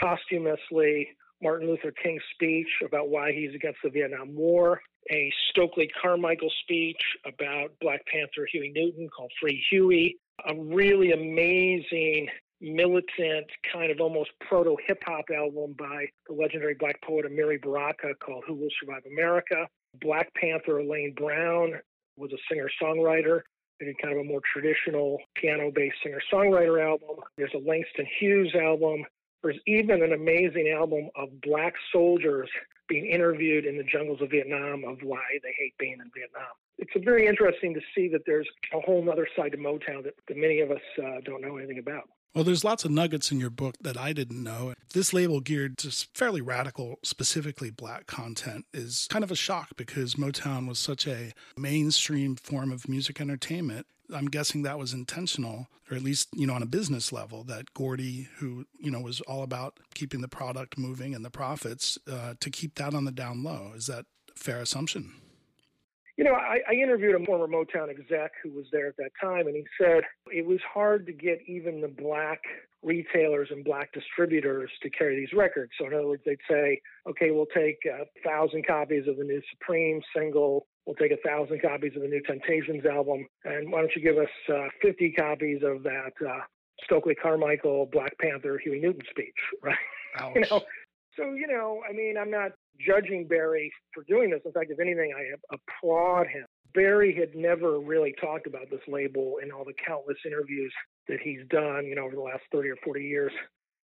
posthumously 0.00 1.08
Martin 1.42 1.68
Luther 1.68 1.92
King's 2.02 2.22
speech 2.34 2.68
about 2.84 3.08
why 3.08 3.32
he's 3.32 3.54
against 3.54 3.78
the 3.84 3.90
Vietnam 3.90 4.34
War, 4.34 4.80
a 5.10 5.32
Stokely 5.50 5.88
Carmichael 6.00 6.50
speech 6.62 7.00
about 7.24 7.70
Black 7.80 8.00
Panther 8.06 8.46
Huey 8.50 8.72
Newton 8.74 9.08
called 9.14 9.30
Free 9.40 9.62
Huey, 9.70 10.16
a 10.48 10.54
really 10.54 11.12
amazing 11.12 12.28
militant 12.60 13.46
kind 13.70 13.90
of 13.90 14.00
almost 14.00 14.30
proto 14.48 14.76
hip 14.86 15.02
hop 15.04 15.26
album 15.36 15.74
by 15.78 16.06
the 16.26 16.34
legendary 16.34 16.74
black 16.78 17.00
poet 17.02 17.26
Amiri 17.26 17.60
Baraka 17.60 18.14
called 18.24 18.44
Who 18.46 18.54
Will 18.54 18.70
Survive 18.80 19.02
America. 19.10 19.66
Black 20.00 20.32
Panther 20.34 20.78
Elaine 20.78 21.14
Brown 21.16 21.74
was 22.16 22.32
a 22.32 22.38
singer 22.50 22.70
songwriter. 22.82 23.40
They 23.78 23.94
kind 24.02 24.14
of 24.14 24.20
a 24.20 24.24
more 24.24 24.40
traditional 24.52 25.18
piano 25.36 25.70
based 25.74 25.96
singer 26.02 26.20
songwriter 26.32 26.82
album. 26.82 27.22
There's 27.36 27.52
a 27.54 27.58
Langston 27.58 28.06
Hughes 28.18 28.54
album. 28.54 29.04
There's 29.46 29.60
even 29.68 30.02
an 30.02 30.12
amazing 30.12 30.74
album 30.76 31.08
of 31.14 31.40
black 31.40 31.74
soldiers 31.92 32.48
being 32.88 33.06
interviewed 33.06 33.64
in 33.64 33.76
the 33.76 33.84
jungles 33.84 34.20
of 34.20 34.30
Vietnam 34.30 34.82
of 34.84 34.98
why 35.04 35.22
they 35.42 35.54
hate 35.56 35.74
being 35.78 35.92
in 35.92 36.10
Vietnam. 36.14 36.50
It's 36.78 36.90
very 37.04 37.28
interesting 37.28 37.72
to 37.74 37.80
see 37.94 38.08
that 38.08 38.22
there's 38.26 38.48
a 38.74 38.80
whole 38.80 39.08
other 39.08 39.28
side 39.36 39.52
to 39.52 39.58
Motown 39.58 40.02
that, 40.02 40.14
that 40.26 40.36
many 40.36 40.60
of 40.60 40.72
us 40.72 40.80
uh, 40.98 41.20
don't 41.24 41.42
know 41.42 41.58
anything 41.58 41.78
about. 41.78 42.08
Well, 42.34 42.42
there's 42.42 42.64
lots 42.64 42.84
of 42.84 42.90
nuggets 42.90 43.30
in 43.30 43.38
your 43.38 43.50
book 43.50 43.76
that 43.80 43.96
I 43.96 44.12
didn't 44.12 44.42
know. 44.42 44.74
This 44.92 45.14
label 45.14 45.40
geared 45.40 45.78
to 45.78 45.90
fairly 46.12 46.40
radical, 46.40 46.98
specifically 47.02 47.70
black 47.70 48.06
content 48.06 48.66
is 48.74 49.06
kind 49.10 49.24
of 49.24 49.30
a 49.30 49.36
shock 49.36 49.70
because 49.76 50.16
Motown 50.16 50.68
was 50.68 50.80
such 50.80 51.06
a 51.06 51.32
mainstream 51.56 52.34
form 52.34 52.72
of 52.72 52.88
music 52.88 53.20
entertainment. 53.20 53.86
I'm 54.14 54.26
guessing 54.26 54.62
that 54.62 54.78
was 54.78 54.92
intentional, 54.92 55.68
or 55.90 55.96
at 55.96 56.02
least, 56.02 56.28
you 56.34 56.46
know, 56.46 56.54
on 56.54 56.62
a 56.62 56.66
business 56.66 57.12
level, 57.12 57.44
that 57.44 57.72
Gordy, 57.74 58.28
who, 58.38 58.66
you 58.78 58.90
know, 58.90 59.00
was 59.00 59.20
all 59.22 59.42
about 59.42 59.78
keeping 59.94 60.20
the 60.20 60.28
product 60.28 60.78
moving 60.78 61.14
and 61.14 61.24
the 61.24 61.30
profits, 61.30 61.98
uh, 62.10 62.34
to 62.40 62.50
keep 62.50 62.74
that 62.76 62.94
on 62.94 63.04
the 63.04 63.12
down 63.12 63.42
low. 63.42 63.72
Is 63.74 63.86
that 63.86 64.06
fair 64.34 64.60
assumption? 64.60 65.12
You 66.16 66.24
know, 66.24 66.32
I, 66.32 66.60
I 66.66 66.72
interviewed 66.72 67.20
a 67.20 67.24
former 67.26 67.46
Motown 67.46 67.90
exec 67.90 68.32
who 68.42 68.50
was 68.50 68.64
there 68.72 68.88
at 68.88 68.96
that 68.96 69.10
time, 69.20 69.46
and 69.48 69.54
he 69.54 69.64
said 69.78 70.02
it 70.32 70.46
was 70.46 70.60
hard 70.72 71.04
to 71.06 71.12
get 71.12 71.40
even 71.46 71.82
the 71.82 71.88
black 71.88 72.40
retailers 72.82 73.48
and 73.50 73.62
black 73.62 73.92
distributors 73.92 74.70
to 74.82 74.88
carry 74.88 75.16
these 75.16 75.36
records. 75.36 75.72
So, 75.78 75.86
in 75.86 75.92
other 75.92 76.06
words, 76.06 76.22
they'd 76.24 76.38
say, 76.48 76.80
okay, 77.06 77.32
we'll 77.32 77.46
take 77.46 77.78
a 77.84 78.06
thousand 78.26 78.66
copies 78.66 79.06
of 79.08 79.18
the 79.18 79.24
new 79.24 79.42
Supreme 79.52 80.00
single, 80.16 80.66
we'll 80.86 80.96
take 80.96 81.12
a 81.12 81.28
thousand 81.28 81.60
copies 81.60 81.92
of 81.96 82.02
the 82.02 82.08
new 82.08 82.22
Temptations 82.22 82.86
album, 82.86 83.26
and 83.44 83.70
why 83.70 83.80
don't 83.80 83.92
you 83.94 84.02
give 84.02 84.18
us 84.18 84.30
uh, 84.48 84.68
50 84.80 85.12
copies 85.12 85.62
of 85.62 85.82
that 85.82 86.12
uh, 86.26 86.40
Stokely 86.84 87.14
Carmichael 87.14 87.88
Black 87.92 88.16
Panther 88.18 88.58
Huey 88.62 88.80
Newton 88.80 89.02
speech, 89.10 89.34
right? 89.62 89.76
Ouch. 90.18 90.32
You 90.34 90.40
know, 90.50 90.62
so 91.16 91.32
you 91.32 91.46
know, 91.46 91.82
I 91.88 91.92
mean, 91.92 92.16
I'm 92.18 92.30
not 92.30 92.52
judging 92.86 93.26
Berry 93.26 93.72
for 93.94 94.04
doing 94.04 94.30
this. 94.30 94.40
In 94.44 94.52
fact, 94.52 94.70
if 94.70 94.80
anything, 94.80 95.12
I 95.16 95.54
applaud 95.54 96.28
him. 96.28 96.46
Berry 96.74 97.14
had 97.14 97.34
never 97.34 97.80
really 97.80 98.14
talked 98.20 98.46
about 98.46 98.68
this 98.70 98.80
label 98.86 99.36
in 99.42 99.50
all 99.50 99.64
the 99.64 99.72
countless 99.86 100.18
interviews 100.26 100.72
that 101.08 101.18
he's 101.22 101.40
done, 101.48 101.86
you 101.86 101.94
know, 101.94 102.04
over 102.04 102.14
the 102.14 102.20
last 102.20 102.42
30 102.52 102.68
or 102.68 102.76
40 102.84 103.02
years. 103.02 103.32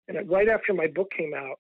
And 0.10 0.30
right 0.30 0.50
after 0.50 0.74
my 0.74 0.88
book 0.88 1.10
came 1.18 1.34
out, 1.34 1.58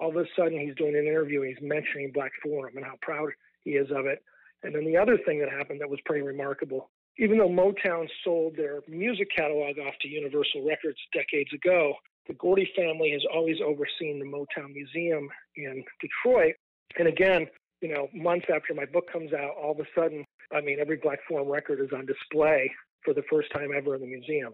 all 0.00 0.08
of 0.08 0.16
a 0.16 0.24
sudden 0.34 0.58
he's 0.58 0.74
doing 0.76 0.96
an 0.96 1.06
interview 1.06 1.42
and 1.42 1.50
he's 1.50 1.68
mentioning 1.68 2.10
Black 2.14 2.32
Forum 2.42 2.76
and 2.76 2.86
how 2.86 2.94
proud 3.02 3.28
he 3.64 3.72
is 3.72 3.90
of 3.90 4.06
it. 4.06 4.22
And 4.62 4.74
then 4.74 4.84
the 4.84 4.96
other 4.96 5.18
thing 5.26 5.40
that 5.40 5.50
happened 5.50 5.80
that 5.80 5.90
was 5.90 6.00
pretty 6.04 6.24
remarkable, 6.24 6.90
even 7.18 7.38
though 7.38 7.48
Motown 7.48 8.08
sold 8.24 8.56
their 8.56 8.80
music 8.88 9.28
catalog 9.34 9.78
off 9.78 9.94
to 10.02 10.08
Universal 10.08 10.64
Records 10.64 10.98
decades 11.12 11.52
ago, 11.52 11.94
the 12.28 12.34
Gordy 12.34 12.70
family 12.76 13.10
has 13.12 13.22
always 13.34 13.56
overseen 13.64 14.18
the 14.18 14.24
Motown 14.24 14.72
Museum 14.72 15.28
in 15.56 15.84
Detroit. 16.00 16.54
And 16.98 17.08
again, 17.08 17.46
you 17.80 17.88
know, 17.88 18.08
months 18.14 18.46
after 18.54 18.74
my 18.74 18.84
book 18.84 19.10
comes 19.12 19.32
out, 19.32 19.54
all 19.60 19.72
of 19.72 19.80
a 19.80 19.88
sudden, 19.98 20.24
I 20.54 20.60
mean, 20.60 20.78
every 20.80 20.98
Black 21.02 21.18
Forum 21.28 21.48
record 21.48 21.80
is 21.80 21.90
on 21.92 22.06
display 22.06 22.70
for 23.04 23.12
the 23.12 23.22
first 23.28 23.50
time 23.52 23.70
ever 23.76 23.96
in 23.96 24.00
the 24.00 24.06
museum. 24.06 24.52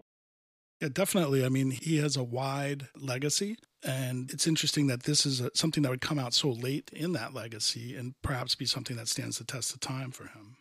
Yeah, 0.81 0.89
definitely. 0.91 1.45
I 1.45 1.49
mean, 1.49 1.71
he 1.71 1.97
has 1.97 2.15
a 2.15 2.23
wide 2.23 2.87
legacy, 2.95 3.57
and 3.83 4.31
it's 4.31 4.47
interesting 4.47 4.87
that 4.87 5.03
this 5.03 5.25
is 5.25 5.41
a, 5.41 5.51
something 5.53 5.83
that 5.83 5.89
would 5.89 6.01
come 6.01 6.19
out 6.19 6.33
so 6.33 6.49
late 6.49 6.89
in 6.93 7.11
that 7.13 7.33
legacy 7.33 7.95
and 7.95 8.13
perhaps 8.21 8.55
be 8.55 8.65
something 8.65 8.95
that 8.95 9.09
stands 9.09 9.37
the 9.39 9.43
test 9.43 9.73
of 9.73 9.81
time 9.81 10.11
for 10.11 10.23
him. 10.23 10.55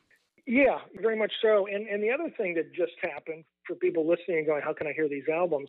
Yeah, 0.47 0.79
very 1.01 1.17
much 1.17 1.33
so. 1.43 1.67
And 1.67 1.87
and 1.87 2.03
the 2.03 2.11
other 2.11 2.31
thing 2.37 2.55
that 2.55 2.75
just 2.75 2.95
happened 3.03 3.45
for 3.67 3.77
people 3.77 4.09
listening 4.09 4.39
and 4.39 4.47
going, 4.47 4.63
how 4.63 4.73
can 4.73 4.87
I 4.87 4.93
hear 4.93 5.09
these 5.09 5.29
albums? 5.33 5.69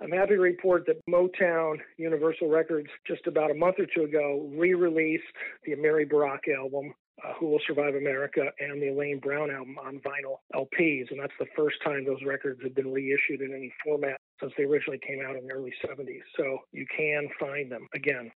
I'm 0.00 0.12
happy 0.12 0.36
to 0.36 0.40
report 0.40 0.86
that 0.86 0.96
Motown 1.10 1.76
Universal 1.98 2.48
Records 2.48 2.88
just 3.06 3.26
about 3.26 3.50
a 3.50 3.54
month 3.54 3.76
or 3.78 3.86
two 3.94 4.04
ago 4.04 4.48
re-released 4.54 5.24
the 5.64 5.72
Amiri 5.72 6.08
Baraka 6.08 6.54
album, 6.54 6.94
uh, 7.24 7.32
Who 7.38 7.46
Will 7.46 7.60
Survive 7.66 7.94
America, 7.94 8.50
and 8.58 8.80
the 8.80 8.88
Elaine 8.88 9.18
Brown 9.18 9.50
album 9.50 9.76
on 9.78 10.00
vinyl 10.00 10.38
LPs, 10.54 11.10
and 11.10 11.20
that's 11.20 11.32
the 11.38 11.46
first 11.56 11.76
time 11.84 12.04
those 12.04 12.22
records 12.24 12.60
have 12.62 12.74
been 12.74 12.92
reissued 12.92 13.40
in 13.40 13.54
any 13.54 13.72
format 13.84 14.16
since 14.40 14.52
they 14.56 14.64
originally 14.64 15.00
came 15.06 15.20
out 15.24 15.36
in 15.36 15.46
the 15.46 15.52
early 15.52 15.72
70s. 15.84 16.22
So 16.36 16.58
you 16.72 16.86
can 16.96 17.28
find 17.38 17.70
them 17.70 17.86
again. 17.94 18.30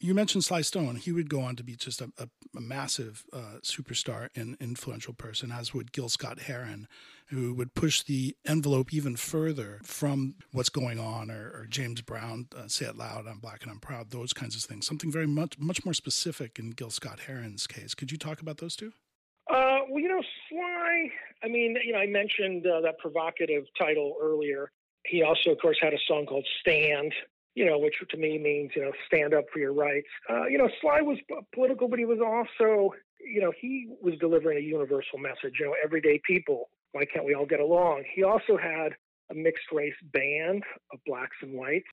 You 0.00 0.14
mentioned 0.14 0.44
Sly 0.44 0.60
Stone. 0.60 0.96
He 0.96 1.10
would 1.10 1.28
go 1.28 1.40
on 1.40 1.56
to 1.56 1.64
be 1.64 1.74
just 1.74 2.00
a, 2.00 2.12
a, 2.18 2.28
a 2.56 2.60
massive 2.60 3.24
uh, 3.32 3.58
superstar 3.62 4.28
and 4.36 4.56
influential 4.60 5.12
person, 5.12 5.50
as 5.50 5.74
would 5.74 5.90
Gil 5.90 6.08
Scott 6.08 6.38
Heron, 6.38 6.86
who 7.30 7.52
would 7.54 7.74
push 7.74 8.02
the 8.04 8.36
envelope 8.46 8.94
even 8.94 9.16
further 9.16 9.80
from 9.82 10.36
what's 10.52 10.68
going 10.68 11.00
on, 11.00 11.32
or, 11.32 11.50
or 11.52 11.66
James 11.68 12.00
Brown, 12.00 12.46
uh, 12.56 12.68
Say 12.68 12.86
It 12.86 12.96
Loud, 12.96 13.26
I'm 13.26 13.40
Black 13.40 13.64
and 13.64 13.72
I'm 13.72 13.80
Proud, 13.80 14.10
those 14.10 14.32
kinds 14.32 14.54
of 14.54 14.62
things. 14.62 14.86
Something 14.86 15.10
very 15.10 15.26
much, 15.26 15.58
much 15.58 15.84
more 15.84 15.94
specific 15.94 16.60
in 16.60 16.70
Gil 16.70 16.90
Scott 16.90 17.18
Heron's 17.26 17.66
case. 17.66 17.94
Could 17.94 18.12
you 18.12 18.18
talk 18.18 18.40
about 18.40 18.58
those 18.58 18.76
two? 18.76 18.92
Uh, 19.50 19.80
well, 19.90 20.00
you 20.00 20.08
know, 20.08 20.22
Sly, 20.48 21.10
I 21.42 21.48
mean, 21.48 21.76
you 21.84 21.92
know, 21.92 21.98
I 21.98 22.06
mentioned 22.06 22.64
uh, 22.66 22.82
that 22.82 22.98
provocative 22.98 23.64
title 23.76 24.14
earlier. 24.22 24.70
He 25.06 25.22
also, 25.22 25.50
of 25.50 25.58
course, 25.58 25.78
had 25.82 25.92
a 25.92 25.98
song 26.06 26.26
called 26.26 26.46
Stand, 26.60 27.12
you 27.58 27.66
know, 27.66 27.76
which 27.76 27.96
to 28.08 28.16
me 28.16 28.38
means, 28.38 28.70
you 28.76 28.82
know, 28.82 28.92
stand 29.08 29.34
up 29.34 29.44
for 29.52 29.58
your 29.58 29.72
rights. 29.72 30.06
Uh, 30.30 30.46
you 30.46 30.56
know, 30.56 30.68
Sly 30.80 31.00
was 31.00 31.18
political, 31.52 31.88
but 31.88 31.98
he 31.98 32.04
was 32.04 32.20
also, 32.24 32.94
you 33.18 33.40
know, 33.40 33.52
he 33.60 33.88
was 34.00 34.14
delivering 34.20 34.58
a 34.58 34.60
universal 34.60 35.18
message, 35.18 35.54
you 35.58 35.66
know, 35.66 35.74
everyday 35.84 36.20
people, 36.24 36.70
why 36.92 37.04
can't 37.04 37.26
we 37.26 37.34
all 37.34 37.46
get 37.46 37.58
along? 37.58 38.04
He 38.14 38.22
also 38.22 38.56
had 38.56 38.90
a 39.32 39.34
mixed 39.34 39.72
race 39.72 40.00
band 40.12 40.62
of 40.92 41.00
blacks 41.04 41.36
and 41.42 41.52
whites, 41.52 41.88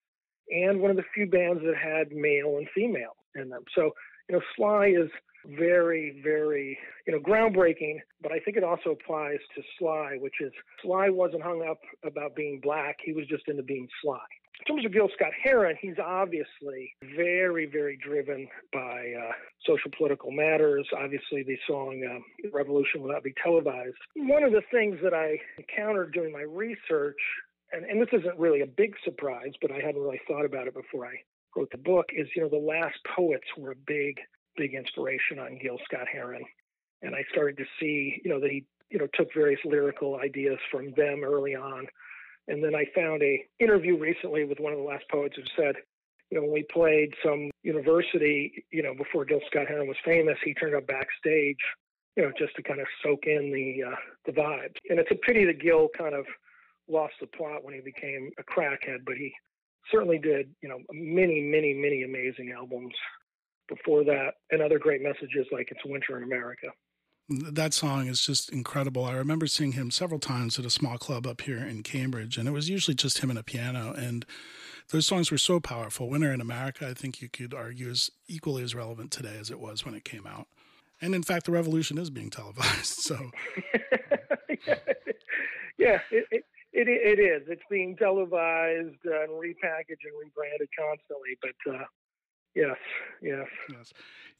and 0.51 0.79
one 0.79 0.91
of 0.91 0.97
the 0.97 1.03
few 1.15 1.25
bands 1.25 1.63
that 1.65 1.75
had 1.75 2.11
male 2.11 2.57
and 2.57 2.67
female 2.75 3.15
in 3.33 3.49
them. 3.49 3.63
So, 3.73 3.89
you 4.29 4.35
know, 4.35 4.41
Sly 4.55 4.89
is 4.89 5.09
very, 5.47 6.19
very, 6.23 6.77
you 7.05 7.13
know, 7.13 7.19
groundbreaking, 7.19 7.99
but 8.21 8.31
I 8.31 8.39
think 8.39 8.57
it 8.57 8.63
also 8.63 8.91
applies 8.91 9.39
to 9.55 9.61
Sly, 9.77 10.17
which 10.19 10.35
is 10.41 10.51
Sly 10.81 11.09
wasn't 11.09 11.43
hung 11.43 11.65
up 11.69 11.79
about 12.03 12.35
being 12.35 12.59
black, 12.61 12.97
he 13.03 13.13
was 13.13 13.25
just 13.27 13.47
into 13.47 13.63
being 13.63 13.87
Sly 14.01 14.19
in 14.59 14.65
terms 14.65 14.85
of 14.85 14.93
Gil 14.93 15.09
Scott 15.15 15.31
Heron, 15.43 15.75
he's 15.81 15.99
obviously 16.03 16.95
very, 17.15 17.65
very 17.65 17.97
driven 17.97 18.47
by 18.71 19.13
uh, 19.19 19.31
social 19.65 19.91
political 19.97 20.31
matters. 20.31 20.87
Obviously, 20.97 21.43
the 21.43 21.57
song 21.67 22.01
uh, 22.03 22.49
Revolution 22.53 23.01
Will 23.01 23.11
Not 23.11 23.23
Be 23.23 23.33
Televised. 23.43 23.95
One 24.15 24.43
of 24.43 24.51
the 24.51 24.63
things 24.71 24.97
that 25.03 25.13
I 25.13 25.37
encountered 25.57 26.13
doing 26.13 26.31
my 26.31 26.41
research, 26.41 27.19
and, 27.71 27.85
and 27.85 28.01
this 28.01 28.09
isn't 28.13 28.39
really 28.39 28.61
a 28.61 28.67
big 28.67 28.95
surprise, 29.03 29.51
but 29.61 29.71
I 29.71 29.79
hadn't 29.85 30.01
really 30.01 30.21
thought 30.27 30.45
about 30.45 30.67
it 30.67 30.73
before 30.73 31.05
I 31.05 31.15
wrote 31.55 31.69
the 31.71 31.77
book, 31.77 32.07
is 32.15 32.27
you 32.35 32.41
know 32.41 32.49
the 32.49 32.57
Last 32.57 32.97
Poets 33.15 33.47
were 33.57 33.71
a 33.71 33.81
big, 33.87 34.15
big 34.57 34.73
inspiration 34.73 35.39
on 35.39 35.59
Gil 35.61 35.79
Scott 35.85 36.07
Heron, 36.11 36.43
and 37.01 37.15
I 37.15 37.23
started 37.31 37.57
to 37.57 37.65
see 37.79 38.21
you 38.23 38.31
know 38.31 38.39
that 38.39 38.51
he 38.51 38.65
you 38.89 38.99
know 38.99 39.07
took 39.13 39.33
various 39.33 39.59
lyrical 39.65 40.19
ideas 40.19 40.57
from 40.71 40.91
them 40.93 41.23
early 41.23 41.55
on, 41.55 41.87
and 42.47 42.63
then 42.63 42.75
I 42.75 42.85
found 42.95 43.21
a 43.23 43.45
interview 43.59 43.97
recently 43.97 44.45
with 44.45 44.59
one 44.59 44.73
of 44.73 44.79
the 44.79 44.85
Last 44.85 45.05
Poets 45.11 45.35
who 45.35 45.43
said. 45.61 45.75
You 46.31 46.39
know, 46.39 46.47
when 46.47 46.53
we 46.53 46.65
played 46.73 47.13
some 47.23 47.51
university, 47.61 48.65
you 48.71 48.81
know, 48.81 48.95
before 48.95 49.25
Gil 49.25 49.41
Scott 49.45 49.67
Heron 49.67 49.87
was 49.87 49.95
famous, 50.03 50.35
he 50.43 50.55
turned 50.55 50.73
up 50.73 50.87
backstage 50.87 51.59
you 52.15 52.23
know, 52.23 52.31
just 52.37 52.55
to 52.55 52.63
kind 52.63 52.79
of 52.79 52.87
soak 53.03 53.25
in 53.25 53.51
the 53.51 53.91
uh, 53.91 53.95
the 54.25 54.31
vibes. 54.31 54.75
And 54.89 54.99
it's 54.99 55.11
a 55.11 55.15
pity 55.15 55.45
that 55.45 55.61
Gil 55.61 55.89
kind 55.97 56.15
of 56.15 56.25
lost 56.87 57.13
the 57.19 57.27
plot 57.27 57.63
when 57.63 57.73
he 57.73 57.81
became 57.81 58.31
a 58.37 58.43
crackhead, 58.43 59.05
but 59.05 59.15
he 59.15 59.33
certainly 59.91 60.17
did, 60.17 60.49
you 60.61 60.69
know, 60.69 60.79
many, 60.91 61.41
many, 61.41 61.73
many 61.73 62.03
amazing 62.03 62.51
albums 62.55 62.93
before 63.67 64.03
that, 64.03 64.35
and 64.51 64.61
other 64.61 64.79
great 64.79 65.01
messages 65.01 65.47
like 65.51 65.69
"It's 65.71 65.85
Winter 65.85 66.17
in 66.17 66.23
America." 66.23 66.67
That 67.27 67.73
song 67.73 68.07
is 68.07 68.21
just 68.21 68.51
incredible. 68.51 69.03
I 69.03 69.13
remember 69.13 69.47
seeing 69.47 69.71
him 69.71 69.89
several 69.89 70.19
times 70.19 70.59
at 70.59 70.65
a 70.65 70.69
small 70.69 70.99
club 70.99 71.25
up 71.25 71.41
here 71.41 71.57
in 71.57 71.81
Cambridge, 71.81 72.37
and 72.37 72.47
it 72.47 72.51
was 72.51 72.69
usually 72.69 72.93
just 72.93 73.17
him 73.17 73.31
and 73.31 73.39
a 73.39 73.43
piano. 73.43 73.93
And 73.97 74.27
those 74.89 75.07
songs 75.07 75.31
were 75.31 75.39
so 75.39 75.59
powerful. 75.59 76.07
Winter 76.07 76.31
in 76.31 76.39
America, 76.39 76.87
I 76.87 76.93
think 76.93 77.23
you 77.23 77.29
could 77.29 77.51
argue, 77.51 77.89
is 77.89 78.11
equally 78.27 78.61
as 78.61 78.75
relevant 78.75 79.09
today 79.09 79.37
as 79.39 79.49
it 79.49 79.59
was 79.59 79.83
when 79.83 79.95
it 79.95 80.05
came 80.05 80.27
out. 80.27 80.47
And 81.01 81.15
in 81.15 81.23
fact, 81.23 81.47
the 81.47 81.51
revolution 81.51 81.97
is 81.97 82.09
being 82.09 82.29
televised. 82.29 82.99
So, 83.05 83.15
yeah, 85.77 85.99
it, 86.09 86.25
it, 86.31 86.43
it, 86.73 86.87
it 86.87 87.19
is. 87.19 87.43
It's 87.47 87.61
being 87.69 87.95
televised 87.97 89.03
and 89.03 89.29
repackaged 89.29 90.05
and 90.05 90.15
rebranded 90.19 90.69
constantly. 90.77 91.37
But 91.41 91.73
uh, 91.73 91.85
yes, 92.55 92.77
yes, 93.21 93.47
yes. 93.71 93.93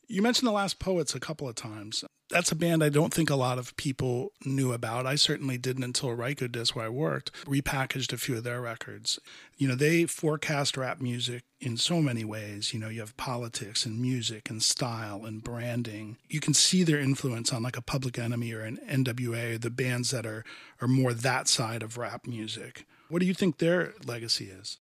You 0.07 0.21
mentioned 0.21 0.47
the 0.47 0.51
Last 0.51 0.77
Poets 0.77 1.15
a 1.15 1.19
couple 1.19 1.49
of 1.49 1.55
times. 1.55 2.03
That's 2.29 2.51
a 2.51 2.55
band 2.55 2.83
I 2.83 2.89
don't 2.89 3.13
think 3.13 3.29
a 3.29 3.35
lot 3.35 3.57
of 3.57 3.75
people 3.75 4.33
knew 4.43 4.71
about. 4.71 5.05
I 5.05 5.15
certainly 5.15 5.57
didn't 5.57 5.83
until 5.83 6.09
Rykodisc, 6.09 6.75
where 6.75 6.85
I 6.85 6.89
worked, 6.89 7.31
repackaged 7.45 8.13
a 8.13 8.17
few 8.17 8.37
of 8.37 8.43
their 8.43 8.61
records. 8.61 9.19
You 9.57 9.67
know, 9.67 9.75
they 9.75 10.05
forecast 10.05 10.77
rap 10.77 10.99
music 10.99 11.43
in 11.59 11.77
so 11.77 12.01
many 12.01 12.23
ways. 12.23 12.73
You 12.73 12.79
know, 12.79 12.89
you 12.89 12.99
have 12.99 13.17
politics 13.17 13.85
and 13.85 13.99
music 13.99 14.49
and 14.49 14.61
style 14.61 15.25
and 15.25 15.43
branding. 15.43 16.17
You 16.27 16.39
can 16.39 16.53
see 16.53 16.83
their 16.83 16.99
influence 16.99 17.53
on 17.53 17.63
like 17.63 17.77
a 17.77 17.81
Public 17.81 18.17
Enemy 18.17 18.53
or 18.53 18.61
an 18.61 18.79
NWA, 18.87 19.59
the 19.59 19.69
bands 19.71 20.11
that 20.11 20.25
are, 20.25 20.43
are 20.81 20.87
more 20.87 21.13
that 21.13 21.47
side 21.47 21.83
of 21.83 21.97
rap 21.97 22.25
music. 22.27 22.85
What 23.09 23.19
do 23.19 23.27
you 23.27 23.35
think 23.35 23.57
their 23.57 23.93
legacy 24.05 24.45
is? 24.45 24.77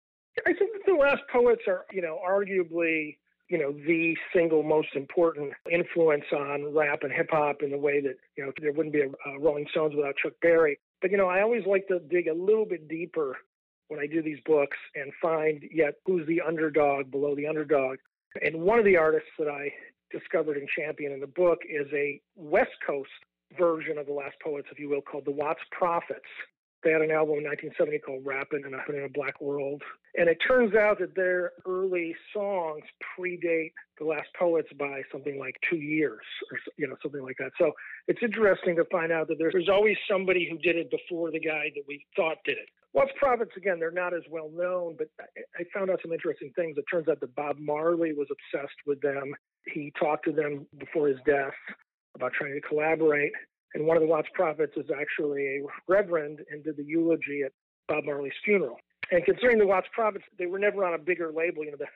I 0.46 0.52
think 0.52 0.70
the 0.86 0.94
Last 0.94 1.22
Poets 1.30 1.62
are, 1.66 1.84
you 1.92 2.02
know, 2.02 2.18
arguably 2.26 3.16
you 3.48 3.58
know, 3.58 3.72
the 3.72 4.16
single 4.34 4.62
most 4.62 4.88
important 4.94 5.52
influence 5.70 6.24
on 6.32 6.74
rap 6.74 7.00
and 7.02 7.12
hip 7.12 7.28
hop 7.30 7.62
in 7.62 7.70
the 7.70 7.78
way 7.78 8.00
that, 8.00 8.16
you 8.36 8.44
know, 8.44 8.52
there 8.60 8.72
wouldn't 8.72 8.94
be 8.94 9.02
a, 9.02 9.30
a 9.30 9.38
Rolling 9.38 9.66
Stones 9.70 9.94
without 9.94 10.16
Chuck 10.16 10.32
Berry. 10.40 10.78
But, 11.02 11.10
you 11.10 11.18
know, 11.18 11.28
I 11.28 11.42
always 11.42 11.66
like 11.66 11.86
to 11.88 11.98
dig 11.98 12.28
a 12.28 12.34
little 12.34 12.64
bit 12.64 12.88
deeper 12.88 13.36
when 13.88 14.00
I 14.00 14.06
do 14.06 14.22
these 14.22 14.38
books 14.46 14.76
and 14.94 15.12
find 15.20 15.62
yet 15.70 15.96
who's 16.06 16.26
the 16.26 16.40
underdog 16.40 17.10
below 17.10 17.34
the 17.34 17.46
underdog. 17.46 17.98
And 18.42 18.62
one 18.62 18.78
of 18.78 18.84
the 18.84 18.96
artists 18.96 19.28
that 19.38 19.48
I 19.48 19.70
discovered 20.10 20.56
and 20.56 20.68
champion 20.68 21.12
in 21.12 21.20
the 21.20 21.26
book 21.26 21.58
is 21.68 21.86
a 21.92 22.20
West 22.36 22.72
Coast 22.86 23.10
version 23.58 23.98
of 23.98 24.06
the 24.06 24.12
Last 24.12 24.36
Poets, 24.42 24.68
if 24.72 24.78
you 24.78 24.88
will, 24.88 25.02
called 25.02 25.26
the 25.26 25.30
Watts 25.30 25.60
Prophets. 25.70 26.20
They 26.84 26.92
had 26.92 27.00
an 27.00 27.10
album 27.10 27.38
in 27.38 27.44
1970 27.44 27.98
called 28.00 28.26
Rappin' 28.26 28.62
in 28.66 28.74
a, 28.74 28.96
in 28.96 29.04
a 29.04 29.08
Black 29.08 29.40
World. 29.40 29.82
And 30.16 30.28
it 30.28 30.36
turns 30.46 30.74
out 30.74 30.98
that 31.00 31.16
their 31.16 31.52
early 31.66 32.14
songs 32.32 32.82
predate 33.18 33.72
the 33.98 34.04
Last 34.04 34.28
Poets 34.38 34.68
by 34.78 35.00
something 35.10 35.38
like 35.38 35.56
two 35.68 35.78
years 35.78 36.20
or, 36.52 36.58
you 36.76 36.86
know, 36.86 36.96
something 37.02 37.22
like 37.22 37.36
that. 37.38 37.52
So 37.58 37.72
it's 38.06 38.20
interesting 38.22 38.76
to 38.76 38.84
find 38.92 39.10
out 39.10 39.28
that 39.28 39.36
there's, 39.38 39.54
always 39.72 39.96
somebody 40.08 40.46
who 40.48 40.58
did 40.58 40.76
it 40.76 40.90
before 40.90 41.30
the 41.30 41.40
guy 41.40 41.70
that 41.74 41.82
we 41.88 42.04
thought 42.14 42.36
did 42.44 42.58
it. 42.58 42.68
Watts 42.92 43.12
Prophets, 43.18 43.50
again, 43.56 43.80
they're 43.80 43.90
not 43.90 44.12
as 44.12 44.22
well 44.30 44.50
known, 44.54 44.94
but 44.96 45.08
I 45.58 45.64
found 45.72 45.90
out 45.90 46.00
some 46.02 46.12
interesting 46.12 46.52
things. 46.54 46.76
It 46.76 46.84
turns 46.90 47.08
out 47.08 47.18
that 47.20 47.34
Bob 47.34 47.56
Marley 47.58 48.12
was 48.12 48.28
obsessed 48.30 48.76
with 48.86 49.00
them. 49.00 49.34
He 49.66 49.90
talked 49.98 50.26
to 50.26 50.32
them 50.32 50.66
before 50.78 51.08
his 51.08 51.16
death 51.26 51.54
about 52.14 52.32
trying 52.34 52.54
to 52.54 52.60
collaborate. 52.60 53.32
And 53.74 53.86
one 53.86 53.96
of 53.96 54.02
the 54.02 54.08
Watts 54.08 54.28
prophets 54.32 54.72
is 54.76 54.86
actually 54.96 55.58
a 55.58 55.62
reverend 55.88 56.40
and 56.50 56.62
did 56.62 56.76
the 56.76 56.84
eulogy 56.84 57.42
at 57.44 57.52
Bob 57.88 58.04
Marley's 58.04 58.32
funeral. 58.44 58.78
And 59.10 59.24
considering 59.24 59.58
the 59.58 59.66
Watts 59.66 59.88
prophets, 59.92 60.24
they 60.38 60.46
were 60.46 60.58
never 60.58 60.84
on 60.84 60.94
a 60.94 60.98
bigger 60.98 61.32
label. 61.32 61.64
You 61.64 61.72
know, 61.72 61.76
the, 61.78 61.86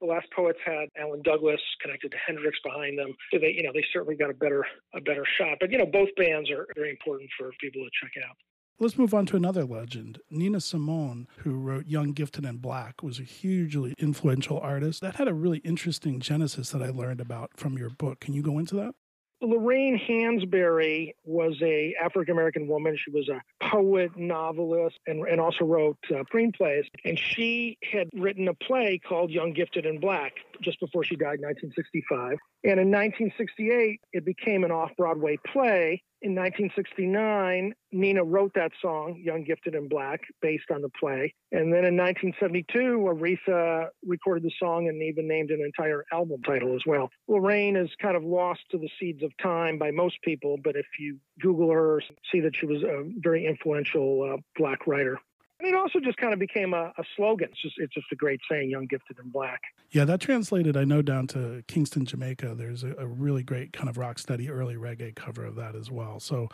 the 0.00 0.06
Last 0.06 0.26
Poets 0.34 0.58
had 0.64 0.88
Alan 0.98 1.22
Douglas 1.22 1.60
connected 1.80 2.10
to 2.12 2.18
Hendrix 2.24 2.58
behind 2.62 2.98
them, 2.98 3.14
so 3.32 3.38
they, 3.38 3.54
you 3.56 3.62
know, 3.62 3.70
they 3.72 3.84
certainly 3.92 4.16
got 4.16 4.30
a 4.30 4.34
better 4.34 4.64
a 4.94 5.00
better 5.00 5.24
shot. 5.38 5.58
But 5.60 5.70
you 5.70 5.78
know, 5.78 5.86
both 5.86 6.08
bands 6.16 6.50
are 6.50 6.66
very 6.76 6.90
important 6.90 7.30
for 7.38 7.50
people 7.60 7.82
to 7.82 7.90
check 8.00 8.12
out. 8.28 8.36
Let's 8.80 8.98
move 8.98 9.14
on 9.14 9.26
to 9.26 9.36
another 9.36 9.64
legend. 9.64 10.18
Nina 10.28 10.60
Simone, 10.60 11.28
who 11.38 11.52
wrote 11.52 11.86
Young, 11.86 12.12
Gifted, 12.12 12.44
and 12.44 12.60
Black, 12.60 13.02
was 13.02 13.20
a 13.20 13.22
hugely 13.22 13.94
influential 13.98 14.58
artist. 14.58 15.00
That 15.02 15.16
had 15.16 15.28
a 15.28 15.34
really 15.34 15.58
interesting 15.58 16.18
genesis 16.18 16.70
that 16.70 16.82
I 16.82 16.90
learned 16.90 17.20
about 17.20 17.50
from 17.56 17.78
your 17.78 17.90
book. 17.90 18.18
Can 18.18 18.34
you 18.34 18.42
go 18.42 18.58
into 18.58 18.74
that? 18.76 18.94
Lorraine 19.42 19.98
Hansberry 19.98 21.14
was 21.24 21.56
a 21.62 21.94
African 22.02 22.32
American 22.32 22.68
woman. 22.68 22.96
She 22.96 23.10
was 23.10 23.28
a 23.28 23.42
poet, 23.64 24.16
novelist, 24.16 24.98
and, 25.06 25.26
and 25.26 25.40
also 25.40 25.64
wrote 25.64 25.98
uh, 26.10 26.22
screenplays. 26.32 26.84
And 27.04 27.18
she 27.18 27.78
had 27.92 28.08
written 28.14 28.48
a 28.48 28.54
play 28.54 29.00
called 29.06 29.30
Young, 29.30 29.52
Gifted, 29.52 29.86
and 29.86 30.00
Black 30.00 30.32
just 30.62 30.78
before 30.80 31.04
she 31.04 31.16
died 31.16 31.40
in 31.40 31.46
1965. 31.46 32.38
And 32.64 32.78
in 32.78 32.90
1968, 32.90 34.00
it 34.12 34.24
became 34.24 34.64
an 34.64 34.70
off 34.70 34.90
Broadway 34.96 35.36
play 35.52 36.02
in 36.22 36.36
1969, 36.36 37.74
Nina 37.90 38.22
wrote 38.22 38.52
that 38.54 38.70
song, 38.80 39.20
Young, 39.20 39.42
Gifted, 39.42 39.74
and 39.74 39.90
Black, 39.90 40.20
based 40.40 40.70
on 40.72 40.80
the 40.80 40.88
play. 40.88 41.34
And 41.50 41.72
then 41.72 41.84
in 41.84 41.96
1972, 41.96 42.78
Aretha 42.78 43.88
recorded 44.06 44.44
the 44.44 44.52
song 44.58 44.88
and 44.88 45.02
even 45.02 45.26
named 45.26 45.50
an 45.50 45.60
entire 45.60 46.04
album 46.12 46.40
title 46.42 46.76
as 46.76 46.82
well. 46.86 47.10
Lorraine 47.26 47.76
is 47.76 47.90
kind 48.00 48.16
of 48.16 48.22
lost 48.22 48.60
to 48.70 48.78
the 48.78 48.88
seeds 49.00 49.22
of 49.24 49.32
time 49.42 49.78
by 49.78 49.90
most 49.90 50.16
people, 50.22 50.56
but 50.62 50.76
if 50.76 50.86
you 50.98 51.18
Google 51.40 51.70
her, 51.72 52.00
see 52.30 52.40
that 52.40 52.54
she 52.58 52.66
was 52.66 52.82
a 52.84 53.02
very 53.18 53.44
influential 53.44 54.34
uh, 54.34 54.40
black 54.56 54.86
writer. 54.86 55.18
And 55.62 55.72
it 55.72 55.78
also 55.78 56.00
just 56.00 56.16
kind 56.16 56.32
of 56.32 56.40
became 56.40 56.74
a, 56.74 56.92
a, 56.98 57.04
slogan. 57.16 57.48
It's 57.52 57.62
just 57.62 57.76
it's 57.78 57.94
just 57.94 58.08
a 58.10 58.16
great 58.16 58.40
saying, 58.50 58.70
young, 58.70 58.86
gifted, 58.86 59.18
and 59.20 59.32
black. 59.32 59.60
Yeah, 59.92 60.04
that 60.06 60.20
translated, 60.20 60.76
I 60.76 60.82
know, 60.82 61.02
down 61.02 61.28
to 61.28 61.62
Kingston, 61.68 62.04
Jamaica. 62.04 62.56
There's 62.56 62.82
a, 62.82 62.96
a 62.98 63.06
really 63.06 63.44
great 63.44 63.72
kind 63.72 63.88
of 63.88 63.96
rock 63.96 64.18
steady 64.18 64.50
early 64.50 64.74
reggae 64.74 65.14
cover 65.14 65.44
of 65.44 65.54
that 65.54 65.76
as 65.76 65.88
well. 65.88 66.18
So 66.18 66.48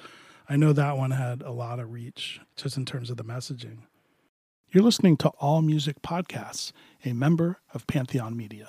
I 0.46 0.56
know 0.56 0.74
that 0.74 0.98
one 0.98 1.12
had 1.12 1.40
a 1.40 1.52
lot 1.52 1.80
of 1.80 1.90
reach 1.90 2.40
just 2.54 2.76
in 2.76 2.84
terms 2.84 3.08
of 3.08 3.16
the 3.16 3.24
messaging. 3.24 3.78
You're 4.72 4.84
listening 4.84 5.16
to 5.18 5.30
All 5.40 5.62
Music 5.62 6.02
Podcasts, 6.02 6.72
a 7.02 7.14
member 7.14 7.60
of 7.72 7.86
Pantheon 7.86 8.36
Media. 8.36 8.68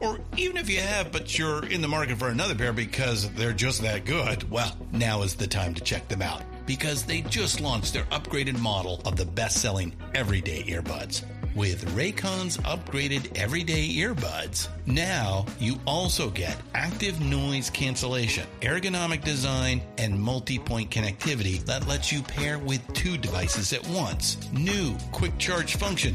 or 0.00 0.18
even 0.36 0.56
if 0.56 0.68
you 0.68 0.80
have, 0.80 1.12
but 1.12 1.38
you're 1.38 1.64
in 1.66 1.80
the 1.80 1.88
market 1.88 2.18
for 2.18 2.28
another 2.28 2.54
pair 2.54 2.72
because 2.72 3.30
they're 3.32 3.52
just 3.52 3.82
that 3.82 4.04
good, 4.04 4.48
well, 4.50 4.76
now 4.92 5.22
is 5.22 5.34
the 5.34 5.46
time 5.46 5.74
to 5.74 5.82
check 5.82 6.08
them 6.08 6.22
out 6.22 6.42
because 6.66 7.04
they 7.04 7.22
just 7.22 7.60
launched 7.60 7.94
their 7.94 8.04
upgraded 8.04 8.58
model 8.58 9.00
of 9.04 9.16
the 9.16 9.24
best 9.24 9.62
selling 9.62 9.94
everyday 10.14 10.62
earbuds. 10.64 11.24
With 11.56 11.86
Raycon's 11.96 12.58
upgraded 12.58 13.34
everyday 13.34 13.88
earbuds, 13.88 14.68
now 14.84 15.46
you 15.58 15.80
also 15.86 16.28
get 16.28 16.54
active 16.74 17.18
noise 17.18 17.70
cancellation, 17.70 18.46
ergonomic 18.60 19.24
design, 19.24 19.80
and 19.96 20.20
multi 20.20 20.58
point 20.58 20.90
connectivity 20.90 21.64
that 21.64 21.86
lets 21.88 22.12
you 22.12 22.20
pair 22.20 22.58
with 22.58 22.86
two 22.92 23.16
devices 23.16 23.72
at 23.72 23.88
once. 23.88 24.36
New 24.52 24.98
quick 25.12 25.38
charge 25.38 25.76
function, 25.76 26.14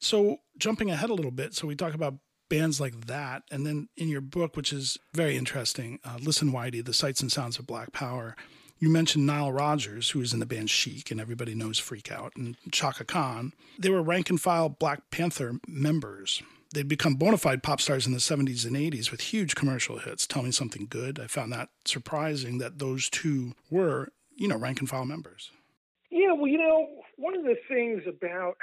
So, 0.00 0.38
jumping 0.58 0.90
ahead 0.90 1.10
a 1.10 1.14
little 1.14 1.30
bit, 1.30 1.54
so 1.54 1.66
we 1.66 1.76
talk 1.76 1.94
about 1.94 2.14
bands 2.48 2.80
like 2.80 3.06
that, 3.06 3.44
and 3.50 3.66
then 3.66 3.88
in 3.96 4.08
your 4.08 4.20
book, 4.20 4.56
which 4.56 4.72
is 4.72 4.98
very 5.14 5.36
interesting, 5.36 6.00
uh, 6.04 6.18
Listen 6.20 6.52
Whitey, 6.52 6.84
The 6.84 6.92
Sights 6.92 7.20
and 7.20 7.30
Sounds 7.30 7.58
of 7.58 7.66
Black 7.66 7.92
Power, 7.92 8.34
you 8.78 8.88
mentioned 8.88 9.26
Nile 9.26 9.52
Rodgers, 9.52 10.10
who 10.10 10.22
is 10.22 10.32
in 10.32 10.40
the 10.40 10.46
band 10.46 10.70
Chic, 10.70 11.10
and 11.10 11.20
everybody 11.20 11.54
knows 11.54 11.78
Freak 11.78 12.10
Out, 12.10 12.32
and 12.34 12.56
Chaka 12.72 13.04
Khan. 13.04 13.52
They 13.78 13.90
were 13.90 14.02
rank 14.02 14.30
and 14.30 14.40
file 14.40 14.70
Black 14.70 15.10
Panther 15.10 15.60
members. 15.68 16.42
They'd 16.72 16.88
become 16.88 17.14
bona 17.14 17.36
fide 17.36 17.62
pop 17.62 17.80
stars 17.80 18.06
in 18.06 18.12
the 18.12 18.18
70s 18.18 18.64
and 18.64 18.76
80s 18.76 19.10
with 19.10 19.20
huge 19.20 19.54
commercial 19.54 19.98
hits. 19.98 20.26
Tell 20.26 20.42
Me 20.42 20.50
Something 20.50 20.86
Good. 20.88 21.20
I 21.20 21.26
found 21.26 21.52
that 21.52 21.68
surprising 21.84 22.58
that 22.58 22.78
those 22.78 23.10
two 23.10 23.52
were, 23.70 24.12
you 24.34 24.48
know, 24.48 24.56
rank 24.56 24.80
and 24.80 24.88
file 24.88 25.04
members. 25.04 25.50
Yeah, 26.10 26.32
well, 26.32 26.46
you 26.46 26.58
know, 26.58 26.88
one 27.16 27.36
of 27.36 27.44
the 27.44 27.56
things 27.68 28.02
about 28.08 28.56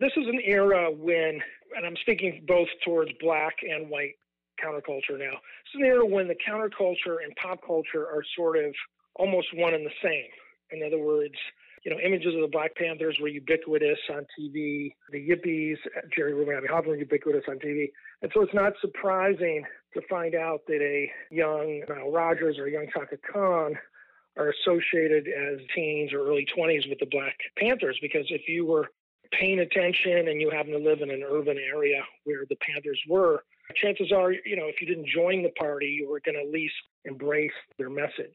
this 0.00 0.12
is 0.16 0.26
an 0.26 0.40
era 0.44 0.90
when, 0.90 1.40
and 1.76 1.86
I'm 1.86 1.96
speaking 2.02 2.44
both 2.46 2.68
towards 2.84 3.12
black 3.20 3.54
and 3.62 3.88
white 3.88 4.14
counterculture 4.62 5.18
now. 5.18 5.34
It's 5.34 5.74
an 5.74 5.84
era 5.84 6.04
when 6.04 6.28
the 6.28 6.36
counterculture 6.36 7.22
and 7.24 7.34
pop 7.36 7.60
culture 7.66 8.06
are 8.06 8.22
sort 8.36 8.56
of 8.56 8.74
almost 9.16 9.48
one 9.54 9.74
and 9.74 9.86
the 9.86 9.94
same. 10.02 10.30
In 10.70 10.86
other 10.86 10.98
words, 10.98 11.34
you 11.84 11.90
know, 11.90 11.98
images 12.00 12.34
of 12.34 12.40
the 12.40 12.48
Black 12.50 12.74
Panthers 12.76 13.18
were 13.20 13.28
ubiquitous 13.28 13.98
on 14.10 14.26
TV. 14.38 14.94
The 15.10 15.28
Yippies, 15.28 15.76
Jerry 16.16 16.32
Rubin, 16.32 16.56
Abbie 16.56 16.66
Hoffman, 16.68 16.98
ubiquitous 16.98 17.44
on 17.46 17.58
TV. 17.58 17.90
And 18.22 18.30
so 18.34 18.40
it's 18.40 18.54
not 18.54 18.72
surprising 18.80 19.64
to 19.92 20.00
find 20.08 20.34
out 20.34 20.62
that 20.66 20.80
a 20.80 21.10
young 21.30 21.82
Nile 21.88 22.10
Rodgers 22.10 22.58
or 22.58 22.66
a 22.66 22.72
young 22.72 22.86
Chaka 22.92 23.18
Khan 23.30 23.74
are 24.36 24.50
associated 24.50 25.28
as 25.28 25.60
teens 25.74 26.12
or 26.12 26.26
early 26.26 26.46
20s 26.56 26.88
with 26.88 26.98
the 26.98 27.06
Black 27.10 27.36
Panthers 27.58 27.98
because 28.00 28.26
if 28.30 28.48
you 28.48 28.66
were 28.66 28.88
paying 29.38 29.60
attention 29.60 30.28
and 30.28 30.40
you 30.40 30.50
happen 30.50 30.72
to 30.72 30.78
live 30.78 31.00
in 31.00 31.10
an 31.10 31.22
urban 31.28 31.58
area 31.58 32.02
where 32.24 32.44
the 32.48 32.56
Panthers 32.56 33.00
were, 33.08 33.42
chances 33.74 34.12
are, 34.12 34.32
you 34.32 34.56
know, 34.56 34.66
if 34.66 34.80
you 34.80 34.86
didn't 34.86 35.08
join 35.08 35.42
the 35.42 35.50
party, 35.50 35.86
you 35.86 36.08
were 36.08 36.20
going 36.24 36.34
to 36.34 36.42
at 36.42 36.50
least 36.50 36.74
embrace 37.04 37.52
their 37.78 37.90
message. 37.90 38.34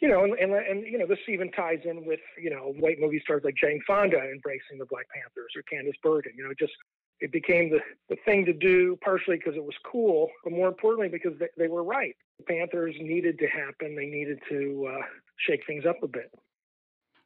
You 0.00 0.08
know, 0.08 0.24
and, 0.24 0.34
and, 0.34 0.52
and, 0.52 0.84
you 0.84 0.98
know, 0.98 1.06
this 1.06 1.18
even 1.28 1.52
ties 1.52 1.78
in 1.84 2.04
with, 2.04 2.20
you 2.36 2.50
know, 2.50 2.74
white 2.80 2.98
movie 2.98 3.20
stars 3.24 3.42
like 3.44 3.54
Jane 3.54 3.80
Fonda 3.86 4.18
embracing 4.18 4.78
the 4.78 4.86
Black 4.86 5.06
Panthers 5.14 5.52
or 5.54 5.62
Candice 5.62 6.00
Bergen. 6.02 6.32
You 6.36 6.44
know, 6.44 6.54
just 6.58 6.72
it 7.20 7.30
became 7.30 7.70
the, 7.70 7.78
the 8.08 8.16
thing 8.24 8.44
to 8.46 8.52
do, 8.52 8.98
partially 9.04 9.36
because 9.36 9.54
it 9.54 9.62
was 9.62 9.76
cool, 9.88 10.28
but 10.42 10.52
more 10.52 10.66
importantly 10.66 11.08
because 11.08 11.38
they, 11.38 11.46
they 11.56 11.68
were 11.68 11.84
right. 11.84 12.16
The 12.38 12.44
Panthers 12.44 12.96
needed 12.98 13.38
to 13.38 13.46
happen. 13.46 13.94
They 13.94 14.06
needed 14.06 14.40
to 14.48 14.90
uh, 14.92 15.02
shake 15.36 15.64
things 15.68 15.86
up 15.86 16.02
a 16.02 16.08
bit. 16.08 16.32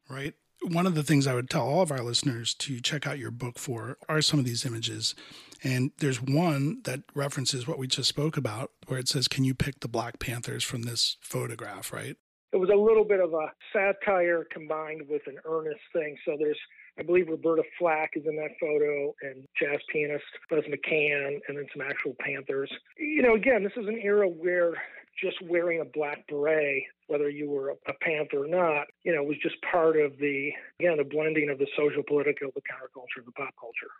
Right 0.07 0.35
one 0.61 0.87
of 0.87 0.95
the 0.95 1.03
things 1.03 1.27
I 1.27 1.33
would 1.33 1.49
tell 1.49 1.67
all 1.67 1.81
of 1.81 1.91
our 1.91 2.01
listeners 2.01 2.53
to 2.55 2.79
check 2.79 3.07
out 3.07 3.19
your 3.19 3.31
book 3.31 3.59
for 3.59 3.97
are 4.09 4.21
some 4.21 4.39
of 4.39 4.45
these 4.45 4.65
images. 4.65 5.15
And 5.63 5.91
there's 5.99 6.21
one 6.21 6.81
that 6.83 7.01
references 7.15 7.67
what 7.67 7.79
we 7.79 7.87
just 7.87 8.09
spoke 8.09 8.37
about, 8.37 8.71
where 8.87 8.99
it 8.99 9.07
says, 9.07 9.27
Can 9.27 9.43
you 9.43 9.55
pick 9.55 9.79
the 9.79 9.87
Black 9.87 10.19
Panthers 10.19 10.63
from 10.63 10.83
this 10.83 11.17
photograph, 11.21 11.91
right? 11.91 12.15
It 12.53 12.57
was 12.57 12.69
a 12.69 12.77
little 12.77 13.03
bit 13.03 13.19
of 13.19 13.33
a 13.33 13.51
satire 13.73 14.45
combined 14.51 15.01
with 15.09 15.21
an 15.27 15.37
earnest 15.45 15.81
thing. 15.91 16.15
So 16.25 16.37
there's, 16.39 16.59
I 16.97 17.03
believe, 17.03 17.27
Roberta 17.27 17.63
Flack 17.77 18.11
is 18.15 18.23
in 18.25 18.35
that 18.37 18.51
photo, 18.59 19.13
and 19.21 19.45
jazz 19.59 19.79
pianist 19.91 20.23
Buzz 20.49 20.63
McCann, 20.63 21.39
and 21.47 21.57
then 21.57 21.65
some 21.73 21.81
actual 21.81 22.15
Panthers. 22.19 22.71
You 22.97 23.21
know, 23.21 23.35
again, 23.35 23.63
this 23.63 23.73
is 23.75 23.87
an 23.87 23.99
era 24.01 24.27
where 24.27 24.73
just 25.19 25.41
wearing 25.41 25.81
a 25.81 25.85
black 25.85 26.27
beret, 26.27 26.83
whether 27.07 27.29
you 27.29 27.49
were 27.49 27.69
a, 27.69 27.93
Panther 28.01 28.45
or 28.45 28.47
not, 28.47 28.87
you 29.03 29.15
know, 29.15 29.23
was 29.23 29.37
just 29.41 29.55
part 29.61 29.97
of 29.97 30.17
the, 30.19 30.51
again, 30.79 30.97
the 30.97 31.03
blending 31.03 31.49
of 31.49 31.57
the 31.57 31.67
social, 31.75 32.03
political, 32.03 32.49
the 32.53 32.61
counterculture, 32.61 33.25
the 33.25 33.31
pop 33.31 33.53
culture. 33.59 33.91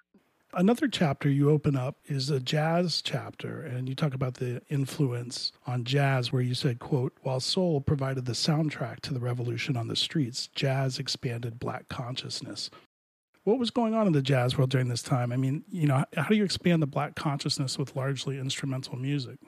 Another 0.53 0.88
chapter 0.88 1.30
you 1.30 1.49
open 1.49 1.75
up 1.75 1.97
is 2.06 2.30
a 2.30 2.39
jazz 2.39 3.01
chapter, 3.01 3.62
and 3.62 3.89
you 3.89 3.95
talk 3.95 4.13
about 4.13 4.36
the 4.36 4.62
influence 4.69 5.51
on 5.65 5.84
jazz, 5.84 6.32
where 6.32 6.41
you 6.41 6.53
said, 6.53 6.80
quote, 6.80 7.13
while 7.21 7.39
soul 7.39 7.82
provided 7.82 8.25
the 8.25 8.32
soundtrack 8.32 9.01
to 9.01 9.13
the 9.13 9.19
revolution 9.19 9.75
on 9.75 9.88
the 9.88 9.95
streets, 9.95 10.47
jazz 10.47 10.99
expanded 10.99 11.60
black 11.60 11.89
consciousness. 11.89 12.69
What 13.43 13.60
was 13.60 13.71
going 13.71 13.93
on 13.93 14.08
in 14.08 14.13
the 14.13 14.21
jazz 14.21 14.58
world 14.58 14.69
during 14.69 14.88
this 14.88 15.03
time? 15.03 15.32
I 15.32 15.38
mean, 15.38 15.63
you 15.69 15.88
know, 15.88 16.06
how 16.15 16.30
do 16.30 16.36
you 16.36 16.43
expand 16.43 16.82
the 16.82 16.88
black 16.88 17.15
consciousness 17.15 17.77
with 17.77 17.95
largely 17.95 18.39
instrumental 18.39 18.95
music? 18.95 19.39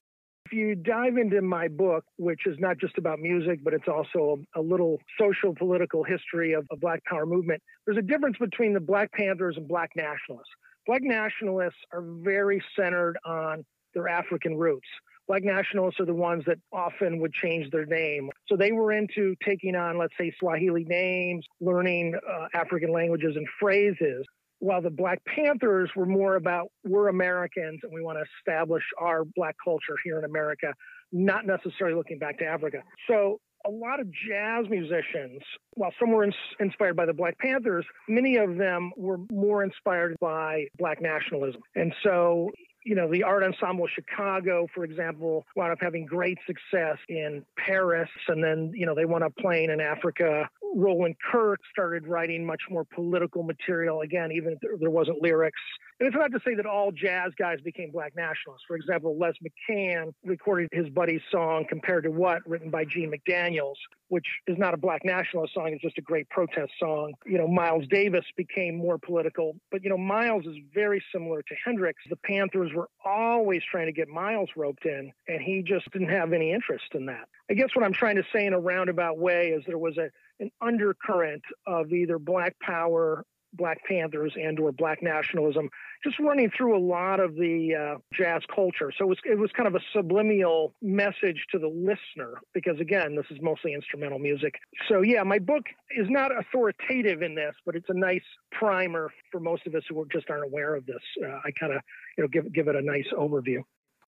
If 0.52 0.58
you 0.58 0.74
dive 0.74 1.18
into 1.18 1.44
my 1.44 1.68
book, 1.68 2.04
which 2.18 2.48
is 2.48 2.58
not 2.58 2.80
just 2.80 2.98
about 2.98 3.20
music, 3.20 3.60
but 3.64 3.76
it's 3.76 3.88
also 3.88 4.40
a, 4.56 4.62
a 4.62 4.64
little 4.64 4.98
social 5.20 5.54
political 5.54 6.04
history 6.04 6.54
of 6.54 6.66
the 6.72 6.76
Black 6.76 7.06
Power 7.06 7.28
movement, 7.28 7.62
there's 7.86 8.00
a 8.00 8.02
difference 8.02 8.36
between 8.40 8.74
the 8.74 8.80
Black 8.80 9.12
Panthers 9.12 9.58
and 9.58 9.68
Black 9.68 9.92
nationalists. 9.96 10.50
Black 10.88 11.04
nationalists 11.04 11.78
are 11.94 12.02
very 12.02 12.64
centered 12.76 13.16
on 13.26 13.64
their 13.94 14.08
African 14.08 14.58
roots. 14.58 14.88
Black 15.28 15.44
nationalists 15.44 16.00
are 16.00 16.08
the 16.08 16.16
ones 16.16 16.44
that 16.48 16.58
often 16.74 17.20
would 17.20 17.34
change 17.34 17.70
their 17.70 17.86
name. 17.86 18.32
So 18.48 18.58
they 18.58 18.72
were 18.72 18.92
into 18.92 19.36
taking 19.46 19.76
on, 19.76 20.00
let's 20.00 20.14
say, 20.20 20.34
Swahili 20.40 20.84
names, 20.84 21.46
learning 21.62 22.16
uh, 22.28 22.48
African 22.56 22.92
languages 22.92 23.36
and 23.36 23.46
phrases 23.60 24.26
while 24.60 24.82
the 24.82 24.90
Black 24.90 25.22
Panthers 25.26 25.90
were 25.96 26.06
more 26.06 26.36
about 26.36 26.72
we're 26.84 27.08
Americans 27.08 27.80
and 27.84 27.92
we 27.94 28.02
want 28.02 28.18
to 28.18 28.26
establish 28.40 28.84
our 29.00 29.24
Black 29.36 29.56
culture 29.64 29.96
here 30.04 30.20
in 30.20 30.26
America, 30.26 30.74
not 31.12 31.46
necessarily 31.46 31.96
looking 31.96 32.20
back 32.20 32.38
to 32.40 32.46
Africa. 32.46 32.84
So 33.08 33.40
a 33.66 33.70
lot 33.70 34.00
of 34.00 34.08
jazz 34.12 34.66
musicians, 34.70 35.42
while 35.74 35.94
some 36.00 36.12
were 36.12 36.24
ins- 36.24 36.36
inspired 36.60 36.96
by 36.96 37.06
the 37.06 37.14
Black 37.14 37.38
Panthers, 37.40 37.86
many 38.08 38.38
of 38.38 38.58
them 38.58 38.92
were 38.96 39.18
more 39.32 39.64
inspired 39.64 40.16
by 40.20 40.66
Black 40.78 41.02
nationalism. 41.02 41.62
And 41.76 41.94
so 42.04 42.52
you 42.86 42.96
know, 42.96 43.12
the 43.12 43.24
Art 43.24 43.44
Ensemble 43.44 43.88
Chicago, 43.88 44.68
for 44.74 44.84
example, 44.84 45.46
wound 45.56 45.72
up 45.72 45.80
having 45.82 46.06
great 46.06 46.38
success 46.48 46.98
in 47.08 47.46
Paris. 47.58 48.10
And 48.28 48.44
then, 48.44 48.72
you 48.74 48.86
know, 48.86 48.96
they 48.96 49.06
wound 49.06 49.24
up 49.24 49.36
playing 49.38 49.70
in 49.70 49.82
Africa. 49.82 50.50
Roland 50.76 51.16
Kirk 51.32 51.60
started 51.72 52.08
writing 52.08 52.46
much 52.46 52.62
more 52.70 52.86
political 52.86 53.44
material. 53.44 54.02
Again, 54.02 54.32
even 54.32 54.58
if 54.62 54.80
there 54.80 54.90
wasn't 54.90 55.22
lyrics. 55.22 55.60
And 56.00 56.08
it's 56.08 56.16
not 56.16 56.32
to 56.32 56.40
say 56.46 56.56
that 56.56 56.66
all 56.66 56.92
jazz 56.92 57.34
guys 57.38 57.60
became 57.62 57.92
black 57.92 58.16
nationalists. 58.16 58.64
For 58.68 58.78
example, 58.78 59.18
Les 59.18 59.34
McCann 59.44 60.14
recorded 60.24 60.70
his 60.72 60.88
buddy's 60.90 61.22
song 61.32 61.66
Compared 61.68 62.06
to 62.06 62.12
What, 62.12 62.48
written 62.48 62.70
by 62.70 62.86
Gene 62.86 63.12
McDaniels, 63.12 63.76
which 64.08 64.26
is 64.48 64.58
not 64.58 64.74
a 64.74 64.78
black 64.78 65.04
nationalist 65.04 65.54
song. 65.54 65.72
It's 65.74 65.82
just 65.82 65.98
a 65.98 66.02
great 66.02 66.30
protest 66.30 66.72
song. 66.80 67.14
You 67.26 67.38
know, 67.38 67.48
Miles 67.48 67.86
Davis 67.90 68.24
became 68.38 68.78
more 68.78 68.98
political. 68.98 69.58
But, 69.72 69.84
you 69.84 69.90
know, 69.90 69.98
Miles 69.98 70.46
is 70.46 70.56
very 70.74 71.04
similar 71.14 71.42
to 71.42 71.56
Hendrix. 71.66 72.02
The 72.10 72.16
Panthers 72.16 72.72
were 72.74 72.90
always 73.04 73.62
trying 73.70 73.88
to 73.88 73.92
get 73.94 74.08
Miles 74.08 74.50
roped 74.56 74.86
in, 74.86 75.12
and 75.28 75.42
he 75.42 75.64
just 75.64 75.92
didn't 75.92 76.10
have 76.10 76.32
any 76.32 76.54
interest 76.54 76.86
in 76.94 77.08
that. 77.08 77.28
I 77.52 77.56
guess 77.56 77.70
what 77.76 77.84
I'm 77.84 77.94
trying 77.94 78.16
to 78.16 78.24
say 78.34 78.46
in 78.46 78.54
a 78.54 78.60
roundabout 78.60 79.18
way 79.18 79.50
is 79.50 79.64
there 79.66 79.78
was 79.78 79.98
a 79.98 80.10
an 80.40 80.52
undercurrent 80.62 81.44
of 81.68 81.92
either 81.92 82.20
black 82.20 82.56
power 82.60 83.26
Black 83.54 83.84
Panthers 83.86 84.34
and 84.40 84.60
or 84.60 84.72
Black 84.72 85.02
nationalism, 85.02 85.70
just 86.04 86.20
running 86.20 86.52
through 86.56 86.78
a 86.78 86.80
lot 86.80 87.20
of 87.20 87.36
the 87.36 87.76
uh, 87.76 87.98
jazz 88.14 88.44
culture. 88.54 88.92
So 88.96 89.06
it 89.06 89.08
was 89.08 89.18
it 89.26 89.38
was 89.38 89.52
kind 89.52 89.68
of 89.68 89.76
a 89.76 89.80
subliminal 89.94 90.74
message 90.82 91.46
to 91.52 91.60
the 91.60 91.68
listener 91.68 92.36
because 92.54 92.80
again, 92.80 93.16
this 93.16 93.26
is 93.30 93.40
mostly 93.42 93.74
instrumental 93.74 94.20
music. 94.20 94.56
So 94.88 95.02
yeah, 95.02 95.24
my 95.24 95.40
book 95.40 95.66
is 95.98 96.08
not 96.10 96.32
authoritative 96.38 97.22
in 97.22 97.36
this, 97.36 97.56
but 97.66 97.76
it's 97.76 97.90
a 97.90 97.94
nice 97.94 98.24
primer 98.52 99.12
for 99.32 99.40
most 99.40 99.66
of 99.66 99.76
us 99.76 99.84
who 99.90 100.06
just 100.12 100.30
aren't 100.30 100.46
aware 100.46 100.76
of 100.76 100.86
this. 100.86 101.02
Uh, 101.24 101.40
I 101.44 101.52
kind 101.60 101.74
of 101.74 101.82
you 102.18 102.24
know 102.24 102.28
give 102.28 102.52
give 102.54 102.68
it 102.68 102.76
a 102.76 102.82
nice 102.82 103.08
overview. 103.18 103.64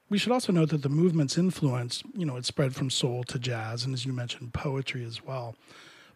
We 0.09 0.17
should 0.17 0.33
also 0.33 0.51
note 0.51 0.69
that 0.71 0.81
the 0.81 0.89
movement's 0.89 1.37
influence, 1.37 2.03
you 2.13 2.25
know, 2.25 2.35
it 2.35 2.43
spread 2.43 2.75
from 2.75 2.89
soul 2.89 3.23
to 3.23 3.39
jazz, 3.39 3.85
and 3.85 3.93
as 3.93 4.05
you 4.05 4.11
mentioned, 4.11 4.53
poetry 4.53 5.05
as 5.05 5.23
well 5.23 5.55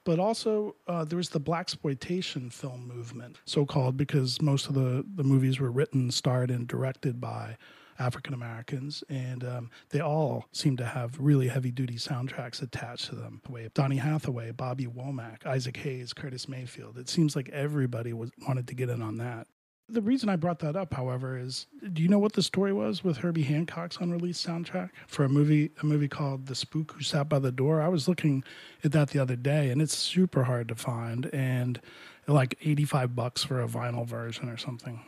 but 0.06 0.20
also 0.20 0.76
uh, 0.88 1.04
there 1.04 1.18
was 1.18 1.30
the 1.30 1.41
blaxploitation 1.41 2.54
film 2.54 2.88
movement, 2.88 3.39
so 3.46 3.65
called 3.65 3.98
because 3.98 4.41
most 4.41 4.68
of 4.68 4.76
the 4.76 5.06
the 5.15 5.24
movies 5.24 5.60
were 5.60 5.72
written, 5.72 6.10
starred, 6.12 6.52
and 6.52 6.68
directed 6.68 7.20
by 7.20 7.58
African 8.00 8.34
Americans, 8.34 9.04
and 9.10 9.44
um, 9.44 9.70
they 9.89 10.00
all 10.00 10.46
seem 10.52 10.78
to 10.78 10.86
have 10.86 11.18
really 11.20 11.48
heavy 11.48 11.72
duty 11.72 11.96
soundtracks 11.96 12.62
attached 12.62 13.10
to 13.10 13.15
them. 13.15 13.41
The 13.46 13.52
way 13.52 13.70
Donny 13.74 13.98
Hathaway, 13.98 14.52
Bobby 14.52 14.86
Womack, 14.86 15.46
Isaac 15.46 15.78
Hayes, 15.78 16.13
Curtis 16.13 16.48
Mayfield. 16.48 16.98
It 16.98 17.10
seems 17.10 17.36
like 17.36 17.50
everybody 17.50 18.13
was 18.13 18.32
wanted 18.48 18.68
to 18.68 18.76
get 18.76 18.89
in 18.89 19.02
on 19.02 19.18
that. 19.18 19.48
The 19.88 20.02
reason 20.02 20.30
I 20.30 20.36
brought 20.36 20.60
that 20.60 20.76
up, 20.76 20.95
however, 20.95 21.38
is 21.38 21.67
do 21.93 22.02
you 22.02 22.10
know 22.10 22.17
what 22.17 22.34
the 22.34 22.41
story 22.41 22.74
was 22.74 23.04
with 23.04 23.17
Herbie 23.17 23.43
Hancock's 23.43 23.98
unreleased 23.98 24.45
soundtrack 24.45 24.89
for 25.06 25.24
a 25.24 25.30
movie 25.30 25.71
a 25.82 25.86
movie 25.86 26.08
called 26.08 26.48
The 26.48 26.56
Spook 26.56 26.93
Who 26.93 27.04
Sat 27.04 27.30
by 27.30 27.38
the 27.38 27.52
Door? 27.52 27.82
I 27.82 27.88
was 27.88 28.08
looking 28.08 28.43
at 28.84 28.91
that 28.93 29.10
the 29.12 29.19
other 29.19 29.36
day 29.36 29.69
and 29.69 29.84
it's 29.84 29.95
super 29.95 30.45
hard 30.45 30.69
to 30.69 30.76
find 30.76 31.28
and 31.32 31.80
like 32.28 32.58
85 32.62 33.15
bucks 33.15 33.43
for 33.43 33.62
a 33.62 33.67
vinyl 33.67 34.08
version 34.08 34.50
or 34.50 34.58
something. 34.58 35.02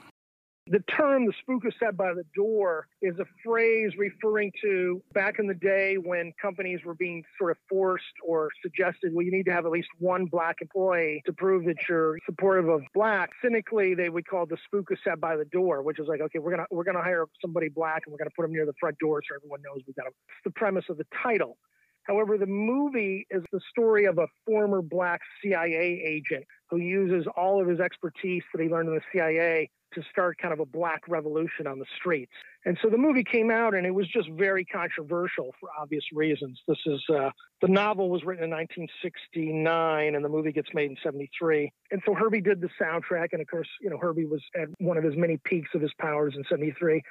The 0.70 0.80
term 0.98 1.26
the 1.26 1.34
spook 1.42 1.64
is 1.66 1.74
set 1.80 1.96
by 1.96 2.14
the 2.14 2.26
door 2.36 2.88
is 3.02 3.16
a 3.20 3.26
phrase 3.44 3.94
referring 3.98 4.52
to 4.62 5.02
back 5.14 5.40
in 5.40 5.48
the 5.48 5.54
day 5.54 5.96
when 5.96 6.34
companies 6.42 6.82
were 6.86 6.94
being 6.94 7.24
sort 7.38 7.52
of 7.52 7.58
forced 7.70 8.04
or 8.26 8.50
suggested, 8.62 9.14
well, 9.14 9.24
you 9.24 9.32
need 9.32 9.46
to 9.46 9.54
have 9.54 9.66
at 9.66 9.72
least 9.72 9.88
one 10.00 10.26
black 10.26 10.58
employee 10.62 11.22
to 11.26 11.32
prove 11.32 11.64
that 11.66 11.78
you're 11.88 12.18
supportive 12.26 12.68
of 12.68 12.82
black. 12.94 13.30
Cynically, 13.42 13.96
they 13.96 14.10
would 14.10 14.28
call 14.28 14.46
the 14.46 14.58
spook 14.66 14.90
is 14.92 15.00
set 15.06 15.22
by 15.22 15.38
the 15.38 15.46
door, 15.46 15.82
which 15.84 16.00
is 16.00 16.08
like, 16.08 16.20
okay, 16.20 16.40
we're 16.40 16.52
gonna 16.52 16.68
we're 16.70 16.84
gonna 16.84 17.04
hire 17.04 17.26
somebody 17.42 17.70
black 17.70 18.04
and 18.06 18.12
we're 18.12 18.18
gonna 18.18 18.32
put 18.36 18.42
them 18.42 18.52
near 18.52 18.66
the 18.66 18.74
front 18.80 18.98
door 19.00 19.22
so 19.28 19.36
everyone 19.36 19.62
knows 19.62 19.82
we 19.88 19.94
got 19.94 20.06
them. 20.06 20.14
The 20.44 20.52
premise 20.52 20.86
of 20.90 20.98
the 20.98 21.06
title. 21.24 21.58
However, 22.08 22.38
the 22.38 22.46
movie 22.46 23.28
is 23.30 23.44
the 23.52 23.60
story 23.70 24.06
of 24.06 24.18
a 24.18 24.28
former 24.46 24.82
black 24.82 25.20
CIA 25.44 26.02
agent 26.06 26.46
who 26.70 26.78
uses 26.78 27.28
all 27.36 27.62
of 27.62 27.68
his 27.68 27.80
expertise 27.80 28.44
that 28.54 28.62
he 28.62 28.70
learned 28.70 28.90
in 28.90 28.96
the 28.96 29.02
CIA 29.12 29.70
to 29.94 30.02
start 30.12 30.38
kind 30.38 30.54
of 30.54 30.60
a 30.60 30.66
black 30.66 31.02
revolution 31.08 31.66
on 31.66 31.80
the 31.80 31.86
streets. 31.98 32.32
And 32.66 32.78
so 32.82 32.90
the 32.90 32.98
movie 32.98 33.24
came 33.24 33.50
out 33.50 33.74
and 33.74 33.86
it 33.86 33.94
was 33.94 34.08
just 34.08 34.30
very 34.30 34.66
controversial 34.66 35.56
for 35.60 35.70
obvious 35.80 36.04
reasons. 36.14 36.60
This 36.68 36.80
is 36.86 37.02
uh, 37.10 37.30
the 37.62 37.70
novel 37.70 38.10
was 38.10 38.24
written 38.26 38.44
in 38.44 38.50
1969 38.50 40.16
and 40.16 40.24
the 40.24 40.30
movie 40.30 40.52
gets 40.52 40.70
made 40.74 40.92
in 40.92 40.98
73. 41.02 41.72
And 41.92 42.02
so 42.06 42.14
Herbie 42.14 42.42
did 42.42 42.60
the 42.60 42.70
soundtrack. 42.82 43.30
And 43.32 43.42
of 43.42 43.48
course, 43.48 43.70
you 43.82 43.90
know, 43.90 43.98
Herbie 43.98 44.26
was 44.26 44.42
at 44.60 44.68
one 44.80 44.98
of 44.98 45.04
his 45.04 45.16
many 45.16 45.38
peaks 45.38 45.70
of 45.74 45.82
his 45.82 45.94
powers 46.00 46.34
in 46.36 46.44
73 46.50 47.02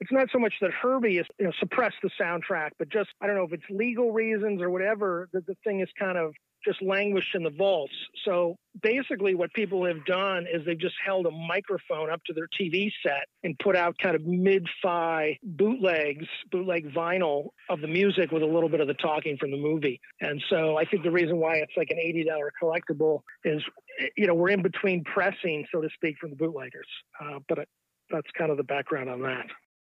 it's 0.00 0.12
not 0.12 0.28
so 0.32 0.38
much 0.38 0.54
that 0.60 0.70
Herbie 0.72 1.14
you 1.14 1.24
know 1.40 1.52
suppressed 1.58 1.96
the 2.02 2.10
soundtrack, 2.20 2.70
but 2.78 2.88
just 2.88 3.08
I 3.20 3.26
don't 3.26 3.36
know 3.36 3.44
if 3.44 3.52
it's 3.52 3.64
legal 3.70 4.12
reasons 4.12 4.60
or 4.60 4.70
whatever 4.70 5.28
that 5.32 5.46
the 5.46 5.56
thing 5.64 5.80
is 5.80 5.88
kind 5.98 6.18
of 6.18 6.34
just 6.66 6.82
languished 6.82 7.34
in 7.34 7.44
the 7.44 7.50
vaults. 7.50 7.94
So 8.24 8.56
basically, 8.82 9.34
what 9.34 9.52
people 9.52 9.86
have 9.86 10.04
done 10.04 10.46
is 10.52 10.66
they've 10.66 10.78
just 10.78 10.96
held 11.04 11.26
a 11.26 11.30
microphone 11.30 12.10
up 12.10 12.20
to 12.26 12.32
their 12.32 12.48
TV 12.60 12.90
set 13.02 13.26
and 13.44 13.56
put 13.58 13.76
out 13.76 13.96
kind 14.02 14.16
of 14.16 14.24
mid-fi 14.24 15.38
bootlegs, 15.42 16.26
bootleg 16.50 16.92
vinyl 16.92 17.50
of 17.70 17.80
the 17.80 17.86
music 17.86 18.32
with 18.32 18.42
a 18.42 18.46
little 18.46 18.68
bit 18.68 18.80
of 18.80 18.88
the 18.88 18.94
talking 18.94 19.36
from 19.38 19.50
the 19.52 19.56
movie. 19.56 20.00
And 20.20 20.42
so 20.50 20.76
I 20.76 20.84
think 20.84 21.04
the 21.04 21.10
reason 21.10 21.38
why 21.38 21.56
it's 21.56 21.72
like 21.76 21.90
an 21.90 21.98
$80 21.98 22.26
collectible 22.60 23.20
is, 23.44 23.62
you 24.16 24.26
know, 24.26 24.34
we're 24.34 24.50
in 24.50 24.62
between 24.62 25.04
pressing, 25.04 25.66
so 25.72 25.80
to 25.80 25.88
speak, 25.94 26.16
from 26.20 26.30
the 26.30 26.36
bootleggers. 26.36 26.88
Uh, 27.20 27.38
but 27.48 27.58
it, 27.58 27.68
that's 28.10 28.28
kind 28.36 28.50
of 28.50 28.56
the 28.56 28.64
background 28.64 29.08
on 29.08 29.22
that 29.22 29.46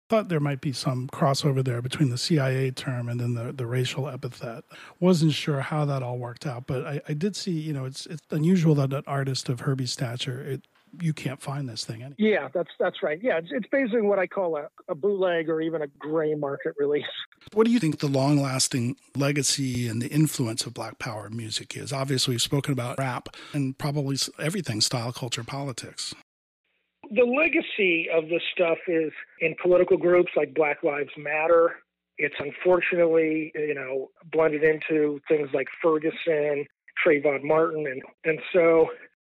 thought 0.09 0.29
there 0.29 0.39
might 0.39 0.61
be 0.61 0.73
some 0.73 1.07
crossover 1.07 1.63
there 1.63 1.81
between 1.81 2.09
the 2.09 2.17
CIA 2.17 2.71
term 2.71 3.09
and 3.09 3.19
then 3.19 3.33
the, 3.33 3.51
the 3.51 3.65
racial 3.65 4.07
epithet. 4.07 4.63
Wasn't 4.99 5.33
sure 5.33 5.61
how 5.61 5.85
that 5.85 6.03
all 6.03 6.17
worked 6.17 6.45
out, 6.45 6.67
but 6.67 6.85
I, 6.85 7.01
I 7.09 7.13
did 7.13 7.35
see, 7.35 7.51
you 7.51 7.73
know, 7.73 7.85
it's 7.85 8.05
it's 8.07 8.21
unusual 8.31 8.75
that 8.75 8.93
an 8.93 9.03
artist 9.07 9.49
of 9.49 9.61
Herbie's 9.61 9.91
stature, 9.91 10.41
it, 10.41 10.67
you 11.01 11.13
can't 11.13 11.41
find 11.41 11.67
this 11.67 11.85
thing 11.85 12.03
anywhere. 12.03 12.15
Yeah, 12.17 12.49
that's 12.53 12.69
that's 12.79 13.01
right. 13.01 13.19
Yeah, 13.21 13.37
it's, 13.37 13.47
it's 13.51 13.67
basically 13.71 14.01
what 14.01 14.19
I 14.19 14.27
call 14.27 14.57
a, 14.57 14.67
a 14.87 14.95
bootleg 14.95 15.49
or 15.49 15.61
even 15.61 15.81
a 15.81 15.87
gray 15.87 16.35
market 16.35 16.75
release. 16.77 17.05
What 17.53 17.65
do 17.65 17.71
you 17.71 17.79
think 17.79 17.99
the 17.99 18.07
long 18.07 18.41
lasting 18.41 18.97
legacy 19.15 19.87
and 19.87 20.01
the 20.01 20.07
influence 20.09 20.65
of 20.65 20.73
Black 20.73 20.99
Power 20.99 21.29
music 21.29 21.75
is? 21.75 21.91
Obviously, 21.91 22.33
we've 22.33 22.41
spoken 22.41 22.73
about 22.73 22.99
rap 22.99 23.29
and 23.53 23.77
probably 23.77 24.17
everything 24.39 24.81
style, 24.81 25.11
culture, 25.11 25.43
politics 25.43 26.13
the 27.13 27.25
legacy 27.25 28.07
of 28.13 28.29
this 28.29 28.41
stuff 28.53 28.77
is 28.87 29.11
in 29.39 29.55
political 29.61 29.97
groups 29.97 30.31
like 30.35 30.53
Black 30.53 30.83
Lives 30.83 31.11
Matter. 31.17 31.75
It's 32.17 32.35
unfortunately, 32.39 33.51
you 33.55 33.75
know, 33.75 34.09
blended 34.31 34.63
into 34.63 35.19
things 35.27 35.49
like 35.53 35.67
Ferguson, 35.81 36.65
Trayvon 37.05 37.43
Martin, 37.43 37.85
and 37.87 38.01
and 38.23 38.39
so 38.51 38.89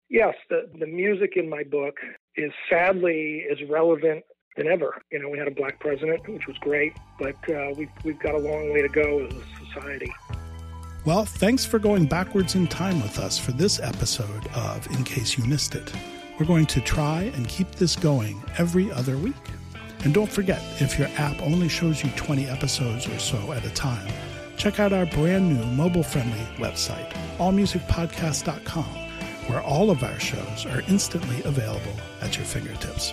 yes, 0.08 0.34
the 0.50 0.68
the 0.78 0.86
music 0.86 1.32
in 1.36 1.48
my 1.48 1.62
book 1.64 1.94
is 2.36 2.52
sadly 2.70 3.44
as 3.50 3.58
relevant 3.68 4.24
than 4.56 4.68
ever. 4.68 5.00
You 5.10 5.20
know, 5.20 5.28
we 5.28 5.38
had 5.38 5.48
a 5.48 5.52
black 5.52 5.80
president, 5.80 6.28
which 6.28 6.46
was 6.46 6.58
great, 6.58 6.92
but 7.18 7.36
uh, 7.50 7.72
we've 7.76 7.90
we've 8.04 8.18
got 8.18 8.34
a 8.34 8.38
long 8.38 8.72
way 8.72 8.82
to 8.82 8.88
go 8.88 9.26
as 9.26 9.32
a 9.32 9.66
society. 9.66 10.12
Well, 11.04 11.24
thanks 11.24 11.64
for 11.64 11.80
going 11.80 12.06
backwards 12.06 12.54
in 12.54 12.68
time 12.68 13.02
with 13.02 13.18
us 13.18 13.36
for 13.36 13.50
this 13.50 13.80
episode 13.80 14.46
of 14.54 14.86
In 14.92 15.02
Case 15.02 15.36
You 15.36 15.44
Missed 15.44 15.74
It. 15.74 15.92
We're 16.42 16.48
going 16.48 16.66
to 16.66 16.80
try 16.80 17.30
and 17.36 17.46
keep 17.46 17.70
this 17.76 17.94
going 17.94 18.42
every 18.58 18.90
other 18.90 19.16
week. 19.16 19.36
And 20.02 20.12
don't 20.12 20.28
forget, 20.28 20.60
if 20.80 20.98
your 20.98 21.06
app 21.16 21.40
only 21.40 21.68
shows 21.68 22.02
you 22.02 22.10
20 22.16 22.46
episodes 22.46 23.06
or 23.06 23.16
so 23.20 23.52
at 23.52 23.64
a 23.64 23.70
time, 23.70 24.12
check 24.56 24.80
out 24.80 24.92
our 24.92 25.06
brand 25.06 25.56
new 25.56 25.64
mobile 25.66 26.02
friendly 26.02 26.44
website, 26.56 27.08
allmusicpodcast.com, 27.38 28.82
where 29.46 29.62
all 29.62 29.88
of 29.92 30.02
our 30.02 30.18
shows 30.18 30.66
are 30.66 30.82
instantly 30.88 31.44
available 31.44 31.94
at 32.20 32.36
your 32.36 32.44
fingertips. 32.44 33.12